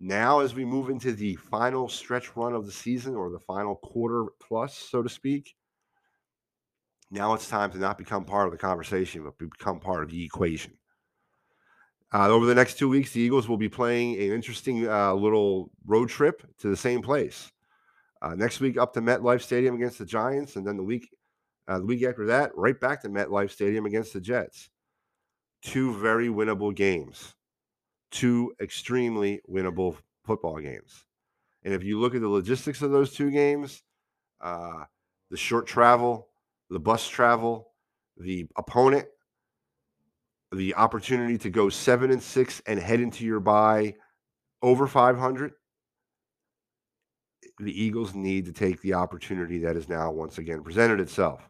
Now, 0.00 0.40
as 0.40 0.54
we 0.54 0.64
move 0.64 0.90
into 0.90 1.12
the 1.12 1.36
final 1.36 1.88
stretch 1.88 2.36
run 2.36 2.54
of 2.54 2.66
the 2.66 2.72
season 2.72 3.16
or 3.16 3.30
the 3.30 3.40
final 3.40 3.76
quarter 3.76 4.26
plus, 4.40 4.76
so 4.76 5.02
to 5.02 5.08
speak, 5.08 5.54
now 7.10 7.34
it's 7.34 7.48
time 7.48 7.70
to 7.72 7.78
not 7.78 7.98
become 7.98 8.24
part 8.24 8.46
of 8.46 8.52
the 8.52 8.58
conversation, 8.58 9.24
but 9.24 9.38
become 9.38 9.80
part 9.80 10.02
of 10.02 10.10
the 10.10 10.24
equation. 10.24 10.72
Uh, 12.12 12.28
over 12.28 12.46
the 12.46 12.54
next 12.54 12.78
two 12.78 12.88
weeks, 12.88 13.12
the 13.12 13.20
Eagles 13.20 13.48
will 13.48 13.58
be 13.58 13.68
playing 13.68 14.14
an 14.14 14.32
interesting 14.32 14.88
uh, 14.88 15.12
little 15.12 15.70
road 15.86 16.08
trip 16.08 16.42
to 16.58 16.68
the 16.68 16.76
same 16.76 17.02
place. 17.02 17.52
Uh, 18.22 18.34
next 18.34 18.60
week, 18.60 18.78
up 18.78 18.92
to 18.94 19.00
MetLife 19.00 19.42
Stadium 19.42 19.74
against 19.74 19.98
the 19.98 20.06
Giants, 20.06 20.56
and 20.56 20.66
then 20.66 20.76
the 20.76 20.82
week 20.82 21.08
uh, 21.68 21.78
the 21.78 21.84
week 21.84 22.02
after 22.02 22.26
that, 22.26 22.50
right 22.56 22.80
back 22.80 23.02
to 23.02 23.10
MetLife 23.10 23.50
Stadium 23.50 23.84
against 23.84 24.14
the 24.14 24.20
Jets. 24.20 24.70
Two 25.60 25.94
very 25.98 26.28
winnable 26.28 26.74
games, 26.74 27.34
two 28.10 28.54
extremely 28.60 29.42
winnable 29.48 29.96
football 30.24 30.58
games. 30.60 31.04
And 31.64 31.74
if 31.74 31.84
you 31.84 32.00
look 32.00 32.14
at 32.14 32.22
the 32.22 32.28
logistics 32.28 32.80
of 32.80 32.90
those 32.90 33.12
two 33.12 33.30
games, 33.30 33.82
uh, 34.40 34.84
the 35.30 35.36
short 35.36 35.66
travel, 35.66 36.28
the 36.70 36.80
bus 36.80 37.08
travel, 37.08 37.72
the 38.16 38.46
opponent, 38.56 39.06
the 40.52 40.74
opportunity 40.74 41.38
to 41.38 41.50
go 41.50 41.68
seven 41.68 42.10
and 42.10 42.22
six 42.22 42.62
and 42.66 42.78
head 42.78 43.00
into 43.00 43.24
your 43.24 43.40
bye 43.40 43.94
over 44.62 44.86
500 44.86 45.52
the 47.58 47.82
Eagles 47.82 48.14
need 48.14 48.46
to 48.46 48.52
take 48.52 48.80
the 48.80 48.94
opportunity 48.94 49.58
that 49.58 49.76
is 49.76 49.88
now 49.88 50.10
once 50.12 50.38
again 50.38 50.62
presented 50.62 51.00
itself. 51.00 51.48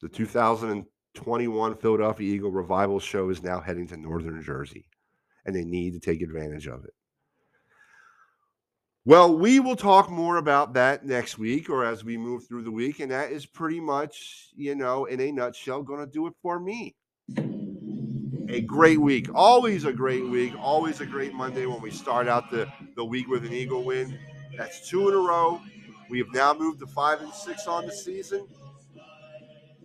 The 0.00 0.08
2021 0.08 1.74
Philadelphia 1.76 2.34
Eagle 2.34 2.52
Revival 2.52 3.00
Show 3.00 3.28
is 3.30 3.42
now 3.42 3.60
heading 3.60 3.88
to 3.88 3.96
Northern 3.96 4.40
Jersey, 4.42 4.88
and 5.44 5.54
they 5.54 5.64
need 5.64 5.94
to 5.94 6.00
take 6.00 6.22
advantage 6.22 6.68
of 6.68 6.84
it. 6.84 6.94
Well, 9.08 9.34
we 9.34 9.58
will 9.58 9.74
talk 9.74 10.10
more 10.10 10.36
about 10.36 10.74
that 10.74 11.06
next 11.06 11.38
week 11.38 11.70
or 11.70 11.82
as 11.82 12.04
we 12.04 12.18
move 12.18 12.46
through 12.46 12.64
the 12.64 12.70
week. 12.70 13.00
And 13.00 13.10
that 13.10 13.32
is 13.32 13.46
pretty 13.46 13.80
much, 13.80 14.50
you 14.54 14.74
know, 14.74 15.06
in 15.06 15.18
a 15.18 15.32
nutshell, 15.32 15.82
going 15.82 16.00
to 16.00 16.12
do 16.12 16.26
it 16.26 16.34
for 16.42 16.60
me. 16.60 16.94
A 18.50 18.60
great 18.60 19.00
week. 19.00 19.28
Always 19.34 19.86
a 19.86 19.94
great 19.94 20.28
week. 20.28 20.52
Always 20.60 21.00
a 21.00 21.06
great 21.06 21.32
Monday 21.32 21.64
when 21.64 21.80
we 21.80 21.90
start 21.90 22.28
out 22.28 22.50
the, 22.50 22.70
the 22.96 23.04
week 23.06 23.28
with 23.28 23.46
an 23.46 23.52
Eagle 23.54 23.82
win. 23.82 24.18
That's 24.58 24.86
two 24.86 25.08
in 25.08 25.14
a 25.14 25.18
row. 25.18 25.58
We 26.10 26.18
have 26.18 26.34
now 26.34 26.52
moved 26.52 26.80
to 26.80 26.86
five 26.86 27.22
and 27.22 27.32
six 27.32 27.66
on 27.66 27.86
the 27.86 27.92
season. 27.92 28.46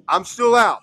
I'm 0.09 0.25
still 0.25 0.53
out, 0.53 0.81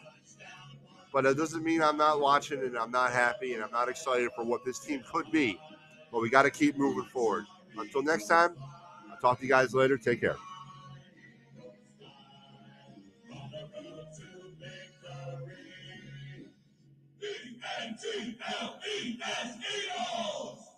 but 1.12 1.24
that 1.24 1.36
doesn't 1.36 1.62
mean 1.62 1.82
I'm 1.82 1.98
not 1.98 2.22
watching 2.22 2.60
and 2.60 2.78
I'm 2.78 2.90
not 2.90 3.12
happy 3.12 3.52
and 3.52 3.62
I'm 3.62 3.70
not 3.70 3.90
excited 3.90 4.30
for 4.34 4.46
what 4.46 4.64
this 4.64 4.78
team 4.78 5.02
could 5.12 5.30
be. 5.30 5.60
But 6.10 6.22
we 6.22 6.30
got 6.30 6.44
to 6.44 6.50
keep 6.50 6.78
moving 6.78 7.04
forward. 7.04 7.44
Until 7.78 8.02
next 8.02 8.26
time, 8.26 8.56
I'll 9.10 9.18
talk 9.20 9.38
to 9.38 9.44
you 9.44 9.50
guys 9.50 9.74
later. 9.74 9.96
Take 9.96 10.20
care. 10.20 10.36
E-A-G-L-E-S 18.02 19.56
Eagles! 19.76 20.69